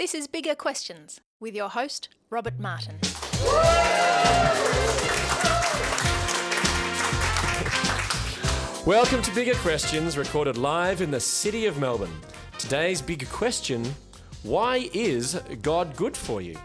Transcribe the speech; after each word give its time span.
This 0.00 0.14
is 0.14 0.26
Bigger 0.26 0.54
Questions 0.54 1.20
with 1.40 1.54
your 1.54 1.68
host, 1.68 2.08
Robert 2.30 2.58
Martin. 2.58 2.98
Welcome 8.86 9.20
to 9.20 9.34
Bigger 9.34 9.52
Questions, 9.56 10.16
recorded 10.16 10.56
live 10.56 11.02
in 11.02 11.10
the 11.10 11.20
city 11.20 11.66
of 11.66 11.78
Melbourne. 11.78 12.18
Today's 12.56 13.02
big 13.02 13.28
question 13.28 13.84
Why 14.42 14.88
is 14.94 15.34
God 15.60 15.94
good 15.96 16.16
for 16.16 16.40
you? 16.40 16.56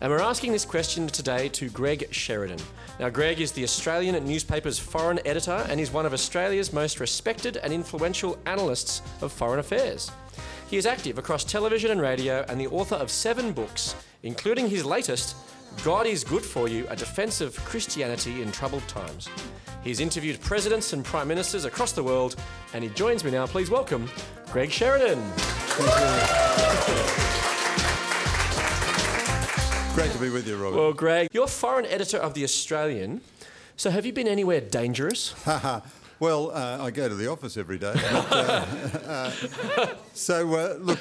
And 0.00 0.10
we're 0.10 0.18
asking 0.20 0.50
this 0.50 0.64
question 0.64 1.06
today 1.06 1.48
to 1.50 1.68
Greg 1.68 2.08
Sheridan. 2.12 2.58
Now, 2.98 3.08
Greg 3.08 3.40
is 3.40 3.52
the 3.52 3.62
Australian 3.62 4.16
newspaper's 4.26 4.80
foreign 4.80 5.24
editor 5.24 5.64
and 5.68 5.78
is 5.78 5.92
one 5.92 6.06
of 6.06 6.12
Australia's 6.12 6.72
most 6.72 6.98
respected 6.98 7.56
and 7.58 7.72
influential 7.72 8.36
analysts 8.46 9.00
of 9.22 9.30
foreign 9.30 9.60
affairs. 9.60 10.10
He 10.68 10.76
is 10.78 10.86
active 10.86 11.18
across 11.18 11.44
television 11.44 11.90
and 11.90 12.00
radio 12.00 12.44
and 12.48 12.60
the 12.60 12.66
author 12.68 12.96
of 12.96 13.10
seven 13.10 13.52
books, 13.52 13.94
including 14.22 14.68
his 14.68 14.84
latest, 14.84 15.36
God 15.82 16.06
is 16.06 16.24
Good 16.24 16.42
for 16.44 16.68
You 16.68 16.86
A 16.88 16.96
Defense 16.96 17.40
of 17.40 17.56
Christianity 17.64 18.42
in 18.42 18.50
Troubled 18.50 18.86
Times. 18.88 19.28
He's 19.82 20.00
interviewed 20.00 20.40
presidents 20.40 20.92
and 20.94 21.04
prime 21.04 21.28
ministers 21.28 21.64
across 21.66 21.92
the 21.92 22.02
world, 22.02 22.36
and 22.72 22.82
he 22.82 22.90
joins 22.90 23.22
me 23.24 23.30
now. 23.30 23.46
Please 23.46 23.70
welcome 23.70 24.08
Greg 24.50 24.70
Sheridan. 24.70 25.18
Great 29.94 30.10
to 30.12 30.18
be 30.18 30.30
with 30.30 30.48
you, 30.48 30.56
Robert. 30.56 30.76
Well, 30.76 30.92
Greg, 30.92 31.28
you're 31.32 31.46
foreign 31.46 31.86
editor 31.86 32.16
of 32.16 32.34
The 32.34 32.44
Australian. 32.44 33.20
So, 33.76 33.90
have 33.90 34.06
you 34.06 34.12
been 34.12 34.28
anywhere 34.28 34.60
dangerous? 34.60 35.34
well, 36.20 36.50
uh, 36.50 36.78
I 36.84 36.90
go 36.90 37.08
to 37.08 37.14
the 37.14 37.30
office 37.30 37.56
every 37.56 37.78
day. 37.78 37.92
But, 37.94 38.32
uh, 38.32 38.66
uh, 39.06 39.94
so, 40.12 40.54
uh, 40.54 40.76
look, 40.80 40.98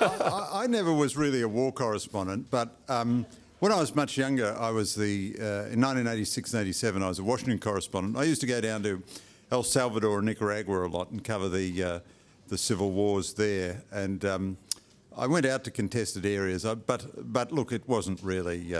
I, 0.00 0.48
I, 0.52 0.66
never 0.66 0.92
was 0.92 1.16
really 1.16 1.42
a 1.42 1.48
war 1.48 1.72
correspondent, 1.72 2.50
but 2.50 2.76
um, 2.88 3.26
when 3.58 3.72
I 3.72 3.80
was 3.80 3.94
much 3.94 4.16
younger, 4.16 4.56
I 4.58 4.70
was 4.70 4.94
the, 4.94 5.36
uh, 5.38 5.70
in 5.70 5.80
1986 5.80 6.54
and 6.54 6.62
87, 6.62 7.02
I 7.02 7.08
was 7.08 7.18
a 7.18 7.24
Washington 7.24 7.58
correspondent. 7.58 8.16
I 8.16 8.24
used 8.24 8.40
to 8.40 8.46
go 8.46 8.60
down 8.60 8.82
to 8.84 9.02
El 9.50 9.62
Salvador 9.62 10.18
and 10.18 10.26
Nicaragua 10.26 10.86
a 10.86 10.88
lot 10.88 11.10
and 11.10 11.22
cover 11.22 11.48
the, 11.48 11.82
uh, 11.82 12.00
the 12.48 12.58
civil 12.58 12.92
wars 12.92 13.34
there. 13.34 13.82
And 13.90 14.24
um, 14.24 14.56
I 15.16 15.26
went 15.26 15.46
out 15.46 15.64
to 15.64 15.70
contested 15.70 16.24
areas, 16.24 16.64
but, 16.64 17.32
but 17.32 17.52
look, 17.52 17.72
it 17.72 17.86
wasn't 17.88 18.22
really 18.22 18.74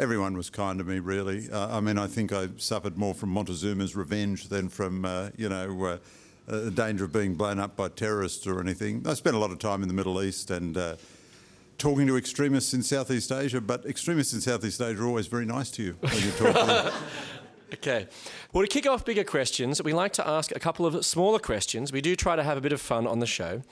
everyone 0.00 0.34
was 0.34 0.48
kind 0.48 0.78
to 0.78 0.84
me, 0.84 0.98
really. 0.98 1.50
Uh, 1.50 1.76
I 1.76 1.80
mean, 1.80 1.98
I 1.98 2.06
think 2.06 2.32
I 2.32 2.48
suffered 2.56 2.96
more 2.96 3.12
from 3.12 3.32
Montezuma's 3.34 3.94
revenge 3.94 4.48
than 4.48 4.70
from, 4.70 5.04
uh, 5.04 5.28
you 5.36 5.48
know, 5.48 5.84
uh, 5.84 5.98
the 6.46 6.70
danger 6.70 7.04
of 7.04 7.12
being 7.12 7.34
blown 7.34 7.60
up 7.60 7.76
by 7.76 7.88
terrorists 7.88 8.46
or 8.46 8.60
anything. 8.60 9.04
I 9.06 9.12
spent 9.14 9.36
a 9.36 9.38
lot 9.38 9.50
of 9.50 9.58
time 9.58 9.82
in 9.82 9.88
the 9.88 9.94
Middle 9.94 10.22
East 10.22 10.50
and 10.50 10.76
talking 11.76 12.06
to 12.06 12.16
extremists 12.16 12.74
in 12.74 12.82
Southeast 12.82 13.30
Asia, 13.30 13.60
but 13.60 13.84
extremists 13.84 14.32
in 14.32 14.40
Southeast 14.40 14.80
Asia 14.80 15.02
are 15.02 15.06
always 15.06 15.26
very 15.26 15.44
nice 15.44 15.70
to 15.72 15.82
you 15.82 15.96
when 16.00 16.14
you 16.14 16.30
talk 16.32 16.54
to 16.54 16.64
them. 16.66 16.92
Okay. 17.74 18.08
Well, 18.52 18.62
to 18.64 18.68
kick 18.68 18.86
off 18.86 19.04
bigger 19.04 19.24
questions, 19.24 19.82
we 19.82 19.92
like 19.92 20.12
to 20.14 20.26
ask 20.26 20.54
a 20.54 20.58
couple 20.58 20.86
of 20.86 21.04
smaller 21.04 21.38
questions. 21.38 21.92
We 21.92 22.00
do 22.00 22.16
try 22.16 22.36
to 22.36 22.42
have 22.42 22.58
a 22.58 22.60
bit 22.60 22.72
of 22.72 22.80
fun 22.80 23.06
on 23.06 23.20
the 23.20 23.26
show. 23.26 23.62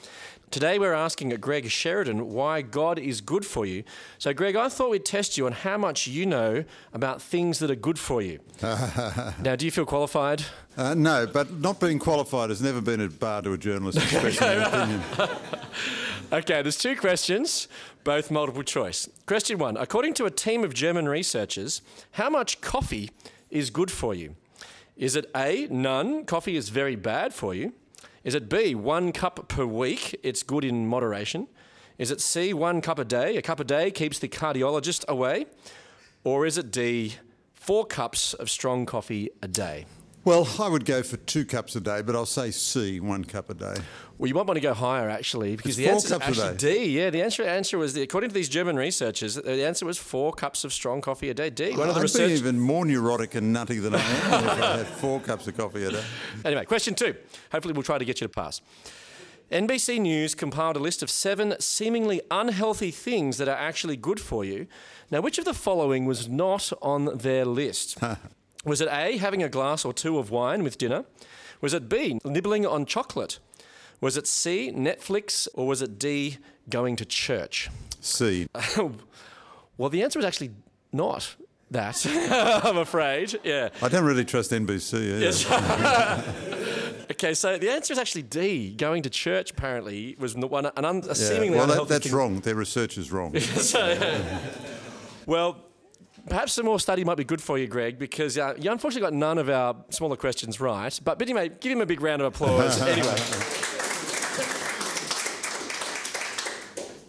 Today, 0.50 0.78
we're 0.78 0.94
asking 0.94 1.28
Greg 1.30 1.68
Sheridan 1.68 2.30
why 2.30 2.62
God 2.62 2.98
is 2.98 3.20
good 3.20 3.44
for 3.44 3.66
you. 3.66 3.84
So, 4.18 4.32
Greg, 4.32 4.56
I 4.56 4.68
thought 4.70 4.90
we'd 4.90 5.04
test 5.04 5.36
you 5.36 5.44
on 5.44 5.52
how 5.52 5.76
much 5.76 6.06
you 6.06 6.24
know 6.24 6.64
about 6.94 7.20
things 7.20 7.58
that 7.58 7.70
are 7.70 7.74
good 7.74 7.98
for 7.98 8.22
you. 8.22 8.38
now, 8.62 9.56
do 9.56 9.66
you 9.66 9.70
feel 9.70 9.84
qualified? 9.84 10.44
Uh, 10.76 10.94
no, 10.94 11.26
but 11.26 11.52
not 11.58 11.80
being 11.80 11.98
qualified 11.98 12.48
has 12.48 12.62
never 12.62 12.80
been 12.80 13.00
a 13.00 13.08
bar 13.08 13.42
to 13.42 13.52
a 13.52 13.58
journalist 13.58 13.98
expressing 14.02 14.48
an 14.48 14.62
opinion. 14.62 15.02
Okay, 16.30 16.60
there's 16.60 16.76
two 16.76 16.94
questions, 16.94 17.68
both 18.04 18.30
multiple 18.30 18.62
choice. 18.62 19.08
Question 19.24 19.56
one 19.56 19.78
According 19.78 20.12
to 20.14 20.26
a 20.26 20.30
team 20.30 20.62
of 20.62 20.74
German 20.74 21.08
researchers, 21.08 21.80
how 22.12 22.28
much 22.28 22.60
coffee 22.60 23.08
is 23.50 23.70
good 23.70 23.90
for 23.90 24.14
you? 24.14 24.36
Is 24.96 25.16
it 25.16 25.30
A, 25.34 25.68
none, 25.70 26.24
coffee 26.24 26.56
is 26.56 26.70
very 26.70 26.96
bad 26.96 27.32
for 27.32 27.54
you? 27.54 27.72
Is 28.24 28.34
it 28.34 28.48
B, 28.48 28.74
one 28.74 29.12
cup 29.12 29.48
per 29.48 29.64
week, 29.64 30.18
it's 30.22 30.42
good 30.42 30.64
in 30.64 30.86
moderation? 30.88 31.46
Is 31.98 32.10
it 32.10 32.20
C, 32.20 32.52
one 32.52 32.80
cup 32.80 32.98
a 32.98 33.04
day, 33.04 33.36
a 33.36 33.42
cup 33.42 33.60
a 33.60 33.64
day 33.64 33.90
keeps 33.90 34.18
the 34.18 34.28
cardiologist 34.28 35.06
away? 35.06 35.46
Or 36.24 36.46
is 36.46 36.58
it 36.58 36.70
D, 36.70 37.14
four 37.54 37.86
cups 37.86 38.34
of 38.34 38.50
strong 38.50 38.86
coffee 38.86 39.30
a 39.42 39.48
day? 39.48 39.86
Well, 40.24 40.46
I 40.58 40.68
would 40.68 40.84
go 40.84 41.02
for 41.02 41.16
two 41.16 41.44
cups 41.46 41.74
a 41.76 41.80
day, 41.80 42.02
but 42.02 42.14
I'll 42.14 42.26
say 42.26 42.50
C, 42.50 43.00
one 43.00 43.24
cup 43.24 43.48
a 43.48 43.54
day. 43.54 43.76
Well, 44.18 44.28
you 44.28 44.34
might 44.34 44.46
want 44.46 44.56
to 44.56 44.60
go 44.60 44.74
higher 44.74 45.08
actually, 45.08 45.56
because 45.56 45.78
it's 45.78 45.86
the 45.86 45.88
answer 45.88 46.30
is 46.30 46.38
actually 46.40 46.56
D. 46.56 46.84
Yeah, 46.98 47.10
the 47.10 47.22
answer 47.22 47.42
answer 47.44 47.78
was 47.78 47.94
the, 47.94 48.02
according 48.02 48.30
to 48.30 48.34
these 48.34 48.48
German 48.48 48.76
researchers, 48.76 49.36
the 49.36 49.64
answer 49.64 49.86
was 49.86 49.96
four 49.96 50.32
cups 50.32 50.64
of 50.64 50.72
strong 50.72 51.00
coffee 51.00 51.30
a 51.30 51.34
day. 51.34 51.50
D. 51.50 51.70
One 51.76 51.88
of 51.88 51.94
the 51.94 52.00
I'd 52.00 52.02
research- 52.02 52.28
be 52.30 52.34
even 52.34 52.58
more 52.60 52.84
neurotic 52.84 53.36
and 53.36 53.52
nutty 53.52 53.78
than 53.78 53.94
I 53.94 54.00
am 54.00 54.44
if 54.44 54.62
I 54.62 54.76
had 54.78 54.86
four 54.86 55.20
cups 55.20 55.46
of 55.46 55.56
coffee 55.56 55.84
a 55.84 55.92
day. 55.92 56.04
Anyway, 56.44 56.64
question 56.66 56.94
two. 56.94 57.14
Hopefully, 57.52 57.72
we'll 57.72 57.82
try 57.82 57.98
to 57.98 58.04
get 58.04 58.20
you 58.20 58.26
to 58.26 58.32
pass. 58.32 58.60
NBC 59.50 59.98
News 60.00 60.34
compiled 60.34 60.76
a 60.76 60.78
list 60.78 61.02
of 61.02 61.08
seven 61.10 61.54
seemingly 61.58 62.20
unhealthy 62.30 62.90
things 62.90 63.38
that 63.38 63.48
are 63.48 63.56
actually 63.56 63.96
good 63.96 64.20
for 64.20 64.44
you. 64.44 64.66
Now, 65.10 65.22
which 65.22 65.38
of 65.38 65.46
the 65.46 65.54
following 65.54 66.04
was 66.04 66.28
not 66.28 66.70
on 66.82 67.16
their 67.18 67.46
list? 67.46 67.96
Was 68.68 68.82
it 68.82 68.88
A, 68.90 69.16
having 69.16 69.42
a 69.42 69.48
glass 69.48 69.84
or 69.84 69.94
two 69.94 70.18
of 70.18 70.30
wine 70.30 70.62
with 70.62 70.76
dinner? 70.76 71.06
Was 71.62 71.72
it 71.72 71.88
B, 71.88 72.20
nibbling 72.24 72.66
on 72.66 72.84
chocolate? 72.84 73.38
Was 74.00 74.16
it 74.16 74.26
C, 74.26 74.70
Netflix? 74.70 75.48
Or 75.54 75.66
was 75.66 75.80
it 75.80 75.98
D, 75.98 76.36
going 76.68 76.94
to 76.96 77.06
church? 77.06 77.70
C. 78.00 78.46
well, 79.78 79.88
the 79.88 80.02
answer 80.02 80.18
was 80.18 80.26
actually 80.26 80.50
not 80.92 81.34
that, 81.70 82.06
I'm 82.64 82.78
afraid. 82.78 83.40
Yeah. 83.42 83.70
I 83.82 83.88
don't 83.88 84.04
really 84.04 84.24
trust 84.24 84.50
NBC. 84.50 85.20
Yes. 85.20 85.50
okay, 87.10 87.34
so 87.34 87.58
the 87.58 87.70
answer 87.70 87.92
is 87.92 87.98
actually 87.98 88.22
D. 88.22 88.74
Going 88.74 89.02
to 89.02 89.10
church 89.10 89.50
apparently 89.50 90.14
was 90.18 90.34
the 90.34 90.46
one 90.46 90.66
an 90.66 90.84
un, 90.84 91.02
yeah. 91.06 91.12
seemingly 91.14 91.58
well, 91.58 91.66
that, 91.66 91.88
that's 91.88 92.06
thing. 92.06 92.16
wrong. 92.16 92.40
Their 92.40 92.54
research 92.54 92.96
is 92.96 93.10
wrong. 93.12 93.38
so, 93.38 94.24
well, 95.26 95.56
Perhaps 96.28 96.52
some 96.52 96.66
more 96.66 96.78
study 96.78 97.04
might 97.04 97.16
be 97.16 97.24
good 97.24 97.40
for 97.40 97.58
you, 97.58 97.66
Greg, 97.66 97.98
because 97.98 98.36
uh, 98.36 98.54
you 98.58 98.70
unfortunately 98.70 99.06
got 99.06 99.14
none 99.14 99.38
of 99.38 99.48
our 99.48 99.74
smaller 99.88 100.16
questions 100.16 100.60
right. 100.60 100.98
But, 101.02 101.20
anyway, 101.22 101.48
give 101.48 101.72
him 101.72 101.80
a 101.80 101.86
big 101.86 102.02
round 102.02 102.20
of 102.20 102.34
applause. 102.34 102.80
anyway. 102.82 103.16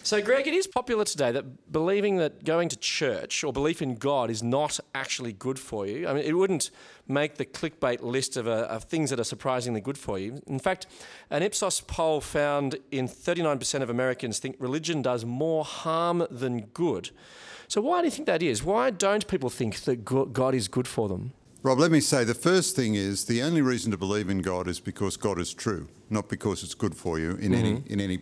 So, 0.10 0.22
Greg, 0.24 0.48
it 0.48 0.56
is 0.56 0.66
popular 0.66 1.04
today 1.04 1.32
that 1.34 1.72
believing 1.72 2.18
that 2.18 2.44
going 2.44 2.70
to 2.70 2.78
church 2.78 3.44
or 3.44 3.54
belief 3.54 3.82
in 3.82 3.94
God 3.96 4.32
is 4.32 4.42
not 4.42 4.80
actually 4.96 5.34
good 5.34 5.60
for 5.60 5.86
you. 5.86 6.08
I 6.08 6.14
mean, 6.14 6.24
it 6.24 6.34
wouldn't 6.34 6.72
make 7.08 7.36
the 7.36 7.46
clickbait 7.46 8.02
list 8.02 8.36
of, 8.36 8.48
uh, 8.48 8.68
of 8.70 8.86
things 8.86 9.12
that 9.12 9.20
are 9.20 9.24
surprisingly 9.26 9.82
good 9.82 10.00
for 10.00 10.18
you. 10.18 10.42
In 10.48 10.58
fact, 10.58 10.88
an 11.30 11.44
Ipsos 11.44 11.82
poll 11.82 12.22
found 12.22 12.78
in 12.90 13.08
39% 13.08 13.84
of 13.84 13.90
Americans 13.92 14.40
think 14.40 14.56
religion 14.58 15.04
does 15.04 15.26
more 15.26 15.64
harm 15.64 16.26
than 16.32 16.62
good. 16.74 17.12
So, 17.70 17.82
why 17.82 18.02
do 18.02 18.06
you 18.06 18.12
think 18.12 18.26
that 18.26 18.42
is? 18.42 18.64
Why 18.64 18.90
don't 18.90 19.28
people 19.28 19.52
think 19.52 19.82
that 19.82 20.04
God 20.04 20.56
is 20.56 20.68
good 20.68 20.88
for 20.88 21.08
them? 21.08 21.34
Rob, 21.62 21.78
let 21.78 21.92
me 21.92 22.00
say 22.00 22.24
the 22.24 22.34
first 22.34 22.76
thing 22.76 22.96
is 22.96 23.26
the 23.26 23.44
only 23.44 23.62
reason 23.62 23.92
to 23.92 23.98
believe 23.98 24.28
in 24.28 24.42
God 24.42 24.68
is 24.68 24.80
because 24.80 25.18
God 25.18 25.38
is 25.38 25.54
true, 25.54 25.88
not 26.10 26.30
because 26.30 26.64
it's 26.64 26.74
good 26.74 26.96
for 26.96 27.20
you 27.20 27.32
in 27.36 27.52
mm-hmm. 27.52 27.54
any 27.54 27.84
in 27.86 28.02
any. 28.02 28.20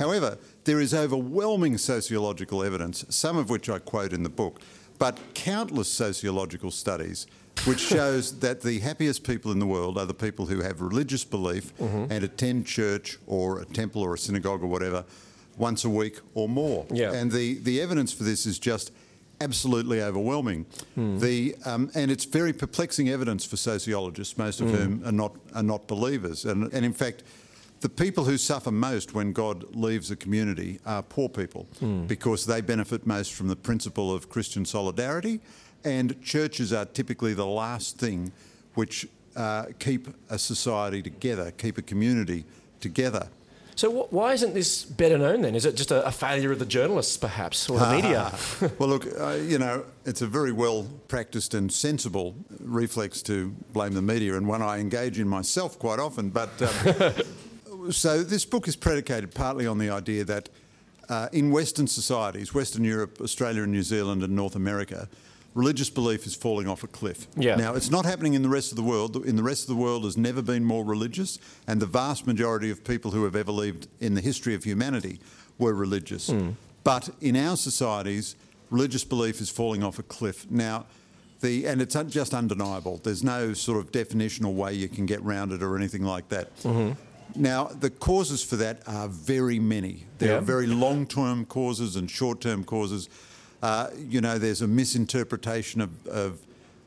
However, 0.00 0.36
there 0.64 0.80
is 0.80 0.92
overwhelming 0.92 1.78
sociological 1.78 2.64
evidence, 2.64 3.04
some 3.08 3.36
of 3.36 3.50
which 3.50 3.70
I 3.70 3.78
quote 3.78 4.12
in 4.12 4.24
the 4.24 4.28
book, 4.28 4.60
but 4.98 5.16
countless 5.32 5.88
sociological 5.88 6.72
studies 6.72 7.28
which 7.66 7.80
shows 7.94 8.40
that 8.40 8.62
the 8.62 8.80
happiest 8.80 9.22
people 9.22 9.52
in 9.52 9.60
the 9.60 9.66
world 9.66 9.96
are 9.96 10.06
the 10.06 10.14
people 10.14 10.46
who 10.46 10.60
have 10.62 10.80
religious 10.80 11.22
belief 11.22 11.76
mm-hmm. 11.76 12.10
and 12.10 12.24
attend 12.24 12.66
church 12.66 13.16
or 13.28 13.60
a 13.60 13.64
temple 13.64 14.02
or 14.02 14.14
a 14.14 14.18
synagogue 14.18 14.62
or 14.62 14.66
whatever 14.66 15.04
once 15.58 15.84
a 15.84 15.90
week 15.90 16.20
or 16.34 16.48
more. 16.48 16.86
Yeah. 16.90 17.12
And 17.12 17.30
the, 17.30 17.58
the 17.58 17.80
evidence 17.80 18.12
for 18.12 18.24
this 18.24 18.46
is 18.46 18.58
just 18.58 18.92
absolutely 19.40 20.02
overwhelming. 20.02 20.66
Mm. 20.96 21.20
The, 21.20 21.56
um, 21.64 21.90
and 21.94 22.10
it's 22.10 22.24
very 22.24 22.52
perplexing 22.52 23.08
evidence 23.08 23.44
for 23.44 23.56
sociologists, 23.56 24.36
most 24.36 24.60
of 24.60 24.68
mm. 24.68 24.76
whom 24.76 25.06
are 25.06 25.12
not, 25.12 25.36
are 25.54 25.62
not 25.62 25.86
believers. 25.86 26.44
And, 26.44 26.72
and 26.72 26.84
in 26.84 26.92
fact, 26.92 27.22
the 27.80 27.88
people 27.88 28.24
who 28.24 28.36
suffer 28.38 28.72
most 28.72 29.14
when 29.14 29.32
God 29.32 29.76
leaves 29.76 30.10
a 30.10 30.16
community 30.16 30.80
are 30.84 31.02
poor 31.02 31.28
people 31.28 31.68
mm. 31.80 32.08
because 32.08 32.44
they 32.46 32.60
benefit 32.60 33.06
most 33.06 33.32
from 33.34 33.46
the 33.48 33.56
principle 33.56 34.12
of 34.12 34.28
Christian 34.28 34.64
solidarity, 34.64 35.40
and 35.84 36.20
churches 36.20 36.72
are 36.72 36.86
typically 36.86 37.34
the 37.34 37.46
last 37.46 37.98
thing 37.98 38.32
which 38.74 39.06
uh, 39.36 39.66
keep 39.78 40.08
a 40.28 40.38
society 40.38 41.02
together, 41.02 41.52
keep 41.52 41.78
a 41.78 41.82
community 41.82 42.44
together. 42.80 43.28
So 43.78 43.92
wh- 43.92 44.12
why 44.12 44.32
isn't 44.32 44.54
this 44.54 44.84
better 44.84 45.16
known 45.16 45.42
then? 45.42 45.54
Is 45.54 45.64
it 45.64 45.76
just 45.76 45.92
a, 45.92 46.04
a 46.04 46.10
failure 46.10 46.50
of 46.50 46.58
the 46.58 46.66
journalists, 46.66 47.16
perhaps, 47.16 47.70
or 47.70 47.78
the 47.78 47.88
media? 47.88 48.32
well, 48.80 48.88
look, 48.88 49.06
uh, 49.20 49.38
you 49.40 49.56
know, 49.56 49.84
it's 50.04 50.20
a 50.20 50.26
very 50.26 50.50
well 50.50 50.88
practiced 51.06 51.54
and 51.54 51.72
sensible 51.72 52.34
reflex 52.58 53.22
to 53.22 53.54
blame 53.72 53.94
the 53.94 54.02
media, 54.02 54.36
and 54.36 54.48
one 54.48 54.62
I 54.62 54.80
engage 54.80 55.20
in 55.20 55.28
myself 55.28 55.78
quite 55.78 56.00
often. 56.00 56.30
But 56.30 56.50
um, 56.60 57.92
so 57.92 58.24
this 58.24 58.44
book 58.44 58.66
is 58.66 58.74
predicated 58.74 59.32
partly 59.32 59.64
on 59.64 59.78
the 59.78 59.90
idea 59.90 60.24
that 60.24 60.48
uh, 61.08 61.28
in 61.32 61.52
Western 61.52 61.86
societies, 61.86 62.52
Western 62.52 62.82
Europe, 62.82 63.20
Australia, 63.20 63.62
and 63.62 63.70
New 63.70 63.84
Zealand, 63.84 64.24
and 64.24 64.34
North 64.34 64.56
America, 64.56 65.08
religious 65.58 65.90
belief 65.90 66.24
is 66.24 66.36
falling 66.36 66.68
off 66.68 66.84
a 66.84 66.86
cliff. 66.86 67.26
Yeah. 67.36 67.56
Now, 67.56 67.74
it's 67.74 67.90
not 67.90 68.04
happening 68.04 68.34
in 68.34 68.42
the 68.42 68.48
rest 68.48 68.70
of 68.70 68.76
the 68.76 68.82
world. 68.82 69.16
In 69.26 69.34
the 69.34 69.42
rest 69.42 69.62
of 69.64 69.68
the 69.74 69.82
world, 69.82 70.04
has 70.04 70.16
never 70.16 70.40
been 70.40 70.64
more 70.64 70.84
religious, 70.84 71.38
and 71.66 71.82
the 71.82 71.86
vast 71.86 72.26
majority 72.28 72.70
of 72.70 72.84
people 72.84 73.10
who 73.10 73.24
have 73.24 73.34
ever 73.34 73.50
lived 73.50 73.88
in 74.00 74.14
the 74.14 74.20
history 74.20 74.54
of 74.54 74.62
humanity 74.62 75.18
were 75.58 75.74
religious. 75.74 76.28
Hmm. 76.30 76.50
But 76.84 77.10
in 77.20 77.34
our 77.36 77.56
societies, 77.56 78.36
religious 78.70 79.02
belief 79.02 79.40
is 79.40 79.50
falling 79.50 79.82
off 79.82 79.98
a 79.98 80.04
cliff. 80.04 80.48
Now, 80.48 80.86
the, 81.40 81.66
and 81.66 81.82
it's 81.82 81.96
just 82.08 82.34
undeniable. 82.34 83.00
There's 83.02 83.24
no 83.24 83.52
sort 83.52 83.78
of 83.78 83.90
definitional 83.90 84.54
way 84.54 84.74
you 84.74 84.88
can 84.88 85.06
get 85.06 85.20
round 85.22 85.52
it 85.52 85.62
or 85.62 85.76
anything 85.76 86.04
like 86.04 86.28
that. 86.28 86.56
Mm-hmm. 86.62 86.92
Now, 87.34 87.64
the 87.64 87.90
causes 87.90 88.42
for 88.44 88.56
that 88.56 88.82
are 88.86 89.08
very 89.08 89.58
many. 89.58 90.04
There 90.18 90.30
Yeah. 90.30 90.38
are 90.38 90.40
very 90.40 90.66
long 90.68 91.06
term 91.06 91.44
causes 91.44 91.96
and 91.96 92.08
short 92.10 92.40
term 92.40 92.64
causes. 92.64 93.08
Uh, 93.62 93.88
you 93.96 94.20
know, 94.20 94.38
there's 94.38 94.62
a 94.62 94.66
misinterpretation 94.66 95.80
of, 95.80 96.06
of 96.06 96.38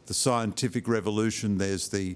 the 0.05 0.13
scientific 0.13 0.87
revolution, 0.87 1.57
there's 1.57 1.89
the, 1.89 2.15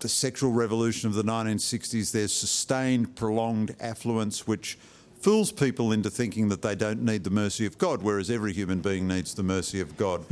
the 0.00 0.08
sexual 0.08 0.50
revolution 0.52 1.08
of 1.08 1.14
the 1.14 1.24
1960s, 1.24 2.12
there's 2.12 2.32
sustained, 2.32 3.14
prolonged 3.16 3.74
affluence, 3.80 4.46
which 4.46 4.78
fools 5.20 5.52
people 5.52 5.92
into 5.92 6.10
thinking 6.10 6.48
that 6.48 6.62
they 6.62 6.74
don't 6.74 7.02
need 7.02 7.22
the 7.24 7.30
mercy 7.30 7.64
of 7.64 7.78
God, 7.78 8.02
whereas 8.02 8.30
every 8.30 8.52
human 8.52 8.80
being 8.80 9.06
needs 9.06 9.34
the 9.34 9.42
mercy 9.42 9.80
of 9.80 9.96
God. 9.96 10.24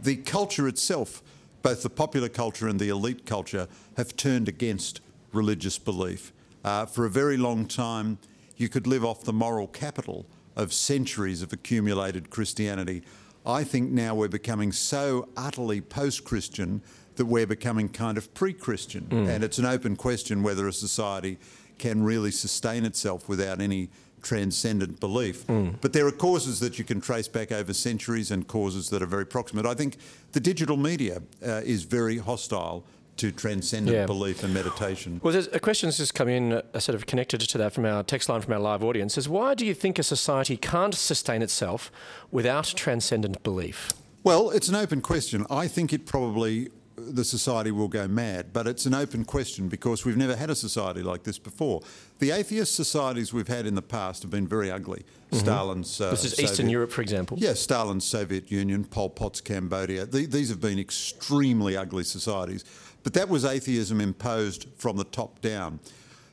The 0.00 0.16
culture 0.16 0.68
itself, 0.68 1.22
both 1.62 1.82
the 1.82 1.90
popular 1.90 2.28
culture 2.28 2.68
and 2.68 2.78
the 2.78 2.88
elite 2.88 3.26
culture, 3.26 3.66
have 3.96 4.14
turned 4.16 4.48
against 4.48 5.00
religious 5.32 5.78
belief. 5.78 6.32
Uh, 6.64 6.86
for 6.86 7.04
a 7.04 7.10
very 7.10 7.36
long 7.36 7.66
time, 7.66 8.18
you 8.56 8.68
could 8.68 8.86
live 8.86 9.04
off 9.04 9.24
the 9.24 9.32
moral 9.32 9.66
capital 9.66 10.26
of 10.58 10.72
centuries 10.72 11.40
of 11.40 11.52
accumulated 11.52 12.28
Christianity. 12.28 13.02
I 13.46 13.64
think 13.64 13.90
now 13.90 14.14
we're 14.14 14.28
becoming 14.28 14.72
so 14.72 15.28
utterly 15.36 15.80
post 15.80 16.24
Christian 16.24 16.82
that 17.16 17.26
we're 17.26 17.46
becoming 17.46 17.88
kind 17.88 18.18
of 18.18 18.34
pre 18.34 18.52
Christian. 18.52 19.06
And 19.28 19.42
it's 19.42 19.58
an 19.58 19.64
open 19.64 19.96
question 19.96 20.42
whether 20.42 20.68
a 20.68 20.72
society 20.72 21.38
can 21.78 22.02
really 22.02 22.30
sustain 22.32 22.84
itself 22.84 23.28
without 23.28 23.60
any 23.60 23.88
transcendent 24.20 24.98
belief. 24.98 25.46
But 25.80 25.92
there 25.92 26.06
are 26.06 26.12
causes 26.12 26.58
that 26.60 26.76
you 26.78 26.84
can 26.84 27.00
trace 27.00 27.28
back 27.28 27.52
over 27.52 27.72
centuries 27.72 28.32
and 28.32 28.46
causes 28.48 28.90
that 28.90 29.00
are 29.00 29.06
very 29.06 29.24
proximate. 29.24 29.64
I 29.64 29.74
think 29.74 29.96
the 30.32 30.40
digital 30.40 30.76
media 30.76 31.22
uh, 31.46 31.62
is 31.64 31.84
very 31.84 32.18
hostile 32.18 32.84
to 33.18 33.30
transcendent 33.32 33.96
Yeah. 33.96 34.06
belief 34.06 34.42
and 34.42 34.52
meditation. 34.54 35.20
Well, 35.22 35.32
there's 35.32 35.48
a 35.48 35.60
question 35.60 35.88
that's 35.88 35.98
just 35.98 36.14
come 36.14 36.28
in, 36.28 36.52
uh, 36.54 36.78
sort 36.78 36.94
of 36.94 37.06
connected 37.06 37.40
to 37.40 37.58
that 37.58 37.72
from 37.72 37.84
our 37.84 38.02
text 38.02 38.28
line 38.28 38.40
from 38.40 38.52
our 38.54 38.60
live 38.60 38.82
audience. 38.82 39.18
Is 39.18 39.28
why 39.28 39.54
do 39.54 39.66
you 39.66 39.74
think 39.74 39.98
a 39.98 40.02
society 40.02 40.56
can't 40.56 40.94
sustain 40.94 41.42
itself 41.42 41.90
without 42.30 42.64
transcendent 42.76 43.42
belief? 43.42 43.90
Well, 44.24 44.50
it's 44.50 44.68
an 44.68 44.74
open 44.74 45.00
question. 45.00 45.46
I 45.50 45.68
think 45.68 45.92
it 45.92 46.06
probably 46.06 46.68
the 46.96 47.24
society 47.24 47.70
will 47.70 47.88
go 47.88 48.08
mad, 48.08 48.52
but 48.52 48.66
it's 48.66 48.84
an 48.84 48.94
open 48.94 49.24
question 49.24 49.68
because 49.68 50.04
we've 50.04 50.16
never 50.16 50.34
had 50.36 50.50
a 50.50 50.54
society 50.54 51.02
like 51.02 51.22
this 51.22 51.38
before. 51.38 51.80
The 52.18 52.32
atheist 52.32 52.74
societies 52.74 53.32
we've 53.32 53.48
had 53.48 53.66
in 53.66 53.74
the 53.76 53.82
past 53.82 54.22
have 54.22 54.30
been 54.32 54.48
very 54.48 54.70
ugly. 54.70 55.04
Stalin's 55.30 56.00
uh, 56.00 56.10
This 56.10 56.24
is 56.24 56.40
Eastern 56.40 56.68
Europe, 56.68 56.90
for 56.90 57.02
example. 57.02 57.38
Yes, 57.38 57.60
Stalin's 57.60 58.04
Soviet 58.04 58.50
Union, 58.50 58.84
Pol 58.84 59.10
Pot's 59.10 59.40
Cambodia. 59.40 60.06
The, 60.06 60.26
these 60.26 60.48
have 60.48 60.60
been 60.60 60.78
extremely 60.78 61.76
ugly 61.76 62.04
societies. 62.04 62.64
But 63.02 63.14
that 63.14 63.28
was 63.28 63.44
atheism 63.44 64.00
imposed 64.00 64.66
from 64.76 64.96
the 64.96 65.04
top 65.04 65.40
down. 65.40 65.80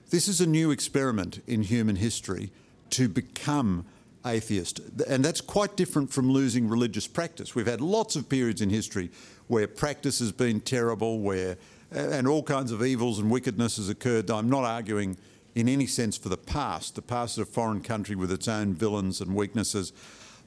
This 0.10 0.28
is 0.28 0.42
a 0.42 0.48
new 0.48 0.72
experiment 0.72 1.42
in 1.48 1.64
human 1.64 1.96
history 1.96 2.52
to 2.92 3.08
become 3.08 3.86
atheist. 4.26 4.80
And 5.08 5.24
that's 5.24 5.42
quite 5.42 5.76
different 5.76 6.12
from 6.12 6.32
losing 6.32 6.68
religious 6.68 7.08
practice. 7.08 7.56
We've 7.56 7.68
had 7.68 7.82
lots 7.82 8.16
of 8.16 8.28
periods 8.28 8.62
in 8.62 8.70
history 8.70 9.12
where 9.48 9.68
practice 9.68 10.20
has 10.20 10.32
been 10.32 10.60
terrible, 10.60 11.20
where 11.20 11.58
and 11.92 12.28
all 12.28 12.44
kinds 12.44 12.72
of 12.72 12.84
evils 12.84 13.20
and 13.20 13.30
wickedness 13.30 13.78
has 13.78 13.90
occurred. 13.90 14.30
I'm 14.30 14.50
not 14.50 14.64
arguing 14.64 15.18
in 15.54 15.70
any 15.70 15.86
sense 15.88 16.18
for 16.18 16.30
the 16.30 16.38
past. 16.38 16.96
The 16.96 17.02
past 17.02 17.38
is 17.38 17.44
a 17.44 17.46
foreign 17.46 17.82
country 17.82 18.16
with 18.16 18.32
its 18.32 18.48
own 18.48 18.74
villains 18.74 19.22
and 19.22 19.36
weaknesses. 19.36 19.94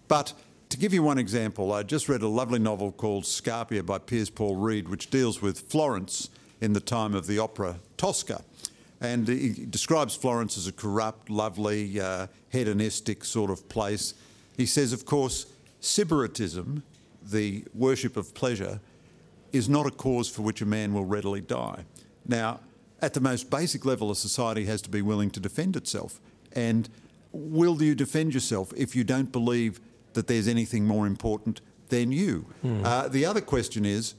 But 0.08 0.34
to 0.68 0.78
give 0.78 0.92
you 0.92 1.02
one 1.02 1.18
example, 1.18 1.72
I 1.72 1.82
just 1.82 2.08
read 2.08 2.22
a 2.22 2.28
lovely 2.28 2.58
novel 2.58 2.92
called 2.92 3.24
Scarpia 3.24 3.84
by 3.84 3.98
Piers 3.98 4.30
Paul 4.30 4.56
Read, 4.56 4.88
which 4.88 5.10
deals 5.10 5.40
with 5.40 5.60
Florence 5.60 6.28
in 6.60 6.72
the 6.72 6.80
time 6.80 7.14
of 7.14 7.26
the 7.26 7.38
opera 7.38 7.76
Tosca. 7.96 8.42
And 9.00 9.28
he 9.28 9.66
describes 9.66 10.14
Florence 10.14 10.58
as 10.58 10.66
a 10.66 10.72
corrupt, 10.72 11.30
lovely, 11.30 12.00
uh, 12.00 12.26
hedonistic 12.50 13.24
sort 13.24 13.50
of 13.50 13.68
place. 13.68 14.14
He 14.56 14.66
says, 14.66 14.92
of 14.92 15.06
course, 15.06 15.46
Sybaritism, 15.80 16.82
the 17.22 17.64
worship 17.74 18.16
of 18.16 18.34
pleasure, 18.34 18.80
is 19.52 19.68
not 19.68 19.86
a 19.86 19.90
cause 19.90 20.28
for 20.28 20.42
which 20.42 20.60
a 20.60 20.66
man 20.66 20.92
will 20.92 21.04
readily 21.04 21.40
die. 21.40 21.84
Now, 22.26 22.60
at 23.00 23.14
the 23.14 23.20
most 23.20 23.50
basic 23.50 23.84
level, 23.84 24.10
a 24.10 24.16
society 24.16 24.64
has 24.66 24.82
to 24.82 24.90
be 24.90 25.00
willing 25.00 25.30
to 25.30 25.40
defend 25.40 25.76
itself. 25.76 26.20
And 26.52 26.88
will 27.32 27.80
you 27.82 27.94
defend 27.94 28.34
yourself 28.34 28.72
if 28.76 28.96
you 28.96 29.04
don't 29.04 29.30
believe 29.30 29.80
that 30.18 30.26
there's 30.26 30.48
anything 30.48 30.84
more 30.84 31.06
important 31.06 31.60
than 31.88 32.10
you? 32.12 32.46
Uh, 32.84 33.08
the 33.08 33.24
other 33.24 33.40
question 33.40 33.84
is 33.86 34.14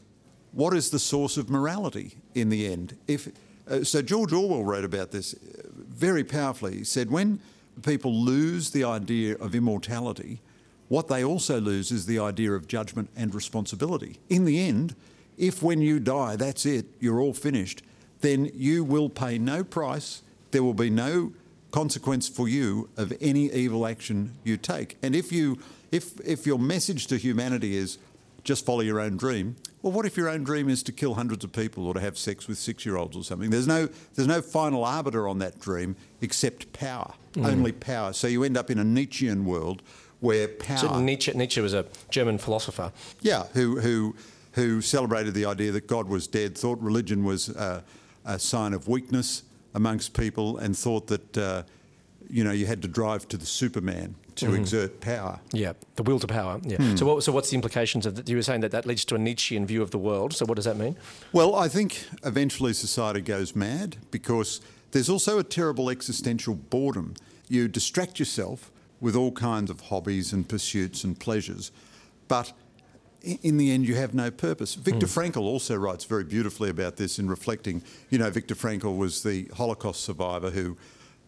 what 0.52 0.74
is 0.74 0.90
the 0.90 1.00
source 1.00 1.38
of 1.38 1.50
morality 1.50 2.16
in 2.34 2.50
the 2.50 2.66
end? 2.66 2.98
If 3.06 3.28
uh, 3.70 3.84
so, 3.84 4.02
George 4.02 4.34
Orwell 4.34 4.64
wrote 4.64 4.86
about 4.86 5.12
this 5.12 5.34
uh, 5.34 5.38
very 5.76 6.24
powerfully. 6.24 6.78
He 6.78 6.84
said, 6.84 7.12
when 7.12 7.40
people 7.84 8.14
lose 8.14 8.72
the 8.72 8.84
idea 8.84 9.36
of 9.36 9.54
immortality, 9.54 10.42
what 10.88 11.08
they 11.08 11.24
also 11.24 11.60
lose 11.62 11.92
is 11.92 12.06
the 12.06 12.18
idea 12.18 12.54
of 12.54 12.68
judgment 12.68 13.10
and 13.16 13.36
responsibility. 13.36 14.20
In 14.30 14.46
the 14.46 14.60
end, 14.60 14.96
if 15.38 15.62
when 15.62 15.82
you 15.82 16.00
die, 16.00 16.36
that's 16.36 16.66
it, 16.66 16.86
you're 17.00 17.20
all 17.20 17.34
finished, 17.34 17.84
then 18.22 18.50
you 18.56 18.84
will 18.84 19.10
pay 19.10 19.38
no 19.38 19.64
price. 19.64 20.24
There 20.52 20.64
will 20.64 20.74
be 20.74 20.90
no 20.90 21.34
consequence 21.72 22.28
for 22.28 22.48
you 22.48 22.90
of 22.98 23.14
any 23.22 23.52
evil 23.52 23.86
action 23.86 24.34
you 24.44 24.58
take. 24.58 24.98
And 25.04 25.16
if 25.16 25.32
you, 25.32 25.60
if 25.92 26.20
if 26.26 26.46
your 26.46 26.60
message 26.60 27.08
to 27.08 27.18
humanity 27.18 27.76
is 27.76 27.98
just 28.44 28.66
follow 28.66 28.82
your 28.82 29.00
own 29.00 29.18
dream, 29.18 29.56
well, 29.82 29.94
what 29.94 30.06
if 30.06 30.18
your 30.18 30.30
own 30.30 30.44
dream 30.44 30.70
is 30.70 30.82
to 30.84 30.92
kill 30.92 31.14
hundreds 31.16 31.44
of 31.44 31.52
people 31.52 31.86
or 31.88 31.94
to 31.94 32.00
have 32.00 32.18
sex 32.18 32.48
with 32.48 32.58
six-year-olds 32.58 33.16
or 33.16 33.24
something? 33.24 33.50
There's 33.50 33.68
no 33.68 33.90
there's 34.16 34.28
no 34.28 34.42
final 34.42 34.84
arbiter 34.84 35.28
on 35.28 35.40
that 35.40 35.60
dream 35.60 35.96
except 36.22 36.72
power, 36.74 37.14
only 37.38 37.72
power. 37.72 38.14
So 38.14 38.28
you 38.28 38.44
end 38.44 38.58
up 38.58 38.70
in 38.70 38.80
a 38.80 38.84
Nietzschean 38.84 39.46
world 39.46 39.82
where 40.22 40.48
power. 40.48 40.78
So 40.78 41.00
Nietzsche, 41.00 41.32
Nietzsche 41.34 41.62
was 41.62 41.74
a 41.74 41.86
German 42.10 42.38
philosopher. 42.38 42.92
Yeah, 43.22 43.44
who 43.54 43.80
who 43.80 44.16
who 44.54 44.82
celebrated 44.82 45.34
the 45.34 45.46
idea 45.46 45.72
that 45.72 45.88
God 45.88 46.08
was 46.08 46.28
dead, 46.28 46.58
thought 46.58 46.80
religion 46.82 47.24
was 47.24 47.50
uh, 47.50 47.82
a 48.26 48.40
sign 48.40 48.74
of 48.74 48.88
weakness 48.88 49.44
amongst 49.74 50.14
people, 50.14 50.58
and 50.58 50.78
thought 50.78 51.08
that 51.08 51.38
uh, 51.38 51.64
you 52.30 52.44
know 52.44 52.52
you 52.52 52.66
had 52.66 52.82
to 52.82 52.88
drive 52.88 53.28
to 53.30 53.38
the 53.38 53.46
Superman 53.46 54.16
to 54.40 54.54
exert 54.54 55.02
power. 55.02 55.40
Yeah, 55.52 55.74
the 55.96 56.04
will 56.04 56.20
to 56.20 56.28
power. 56.28 56.60
Yeah. 56.64 56.78
Hmm. 56.78 56.96
So, 56.96 57.06
what, 57.06 57.24
so 57.24 57.32
what's 57.32 57.50
the 57.50 57.56
implications 57.56 58.06
of 58.06 58.16
that? 58.16 58.30
You 58.30 58.36
were 58.36 58.42
saying 58.42 58.62
that 58.62 58.72
that 58.72 58.86
leads 58.86 59.06
to 59.06 59.16
a 59.16 59.18
Nietzschean 59.18 59.66
view 59.66 59.82
of 59.82 59.92
the 59.92 59.98
world. 59.98 60.34
So, 60.34 60.46
what 60.46 60.56
does 60.56 60.66
that 60.66 60.78
mean? 60.78 60.96
Well, 61.34 61.56
I 61.56 61.68
think 61.68 62.06
eventually 62.24 62.74
society 62.74 63.22
goes 63.22 63.56
mad 63.56 63.98
because 64.12 64.62
there's 64.92 65.10
also 65.10 65.40
a 65.40 65.44
terrible 65.44 65.90
existential 65.90 66.56
boredom. 66.56 67.14
You 67.48 67.68
distract 67.68 68.20
yourself 68.20 68.72
with 69.02 69.16
all 69.16 69.32
kinds 69.32 69.70
of 69.70 69.82
hobbies 69.82 70.34
and 70.34 70.48
pursuits 70.48 71.04
and 71.04 71.20
pleasures, 71.20 71.72
but 72.28 72.54
in 73.24 73.58
the 73.58 73.72
end, 73.72 73.88
you 73.88 73.96
have 73.96 74.14
no 74.14 74.32
purpose. 74.32 74.76
Viktor 74.76 75.06
Frankl 75.08 75.42
also 75.42 75.76
writes 75.76 76.06
very 76.06 76.24
beautifully 76.24 76.70
about 76.70 76.96
this 76.98 77.20
in 77.20 77.28
reflecting. 77.30 77.82
You 78.10 78.18
know, 78.20 78.30
Viktor 78.30 78.56
Frankl 78.56 78.96
was 78.98 79.24
the 79.24 79.46
Holocaust 79.56 80.02
survivor 80.04 80.52
who, 80.52 80.78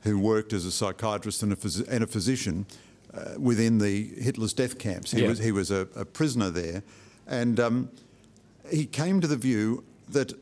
who 0.02 0.18
worked 0.20 0.54
as 0.54 0.66
a 0.66 0.72
psychiatrist 0.72 1.44
and 1.44 1.52
a, 1.52 1.56
phys- 1.56 1.88
and 1.90 2.04
a 2.04 2.08
physician 2.08 2.66
uh, 3.14 3.32
within 3.38 3.78
the 3.80 4.04
Hitler's 4.22 4.54
death 4.54 4.80
camps. 4.80 5.12
He 5.12 5.22
Yeah. 5.22 5.28
was 5.30 5.40
he 5.40 5.52
was 5.52 5.70
a, 5.72 5.88
a 5.96 6.06
prisoner 6.06 6.50
there, 6.50 6.82
and 7.28 7.60
um, 7.60 7.90
he 8.72 8.86
came 8.86 9.20
to 9.20 9.28
the 9.28 9.36
view 9.38 9.84
that 10.10 10.34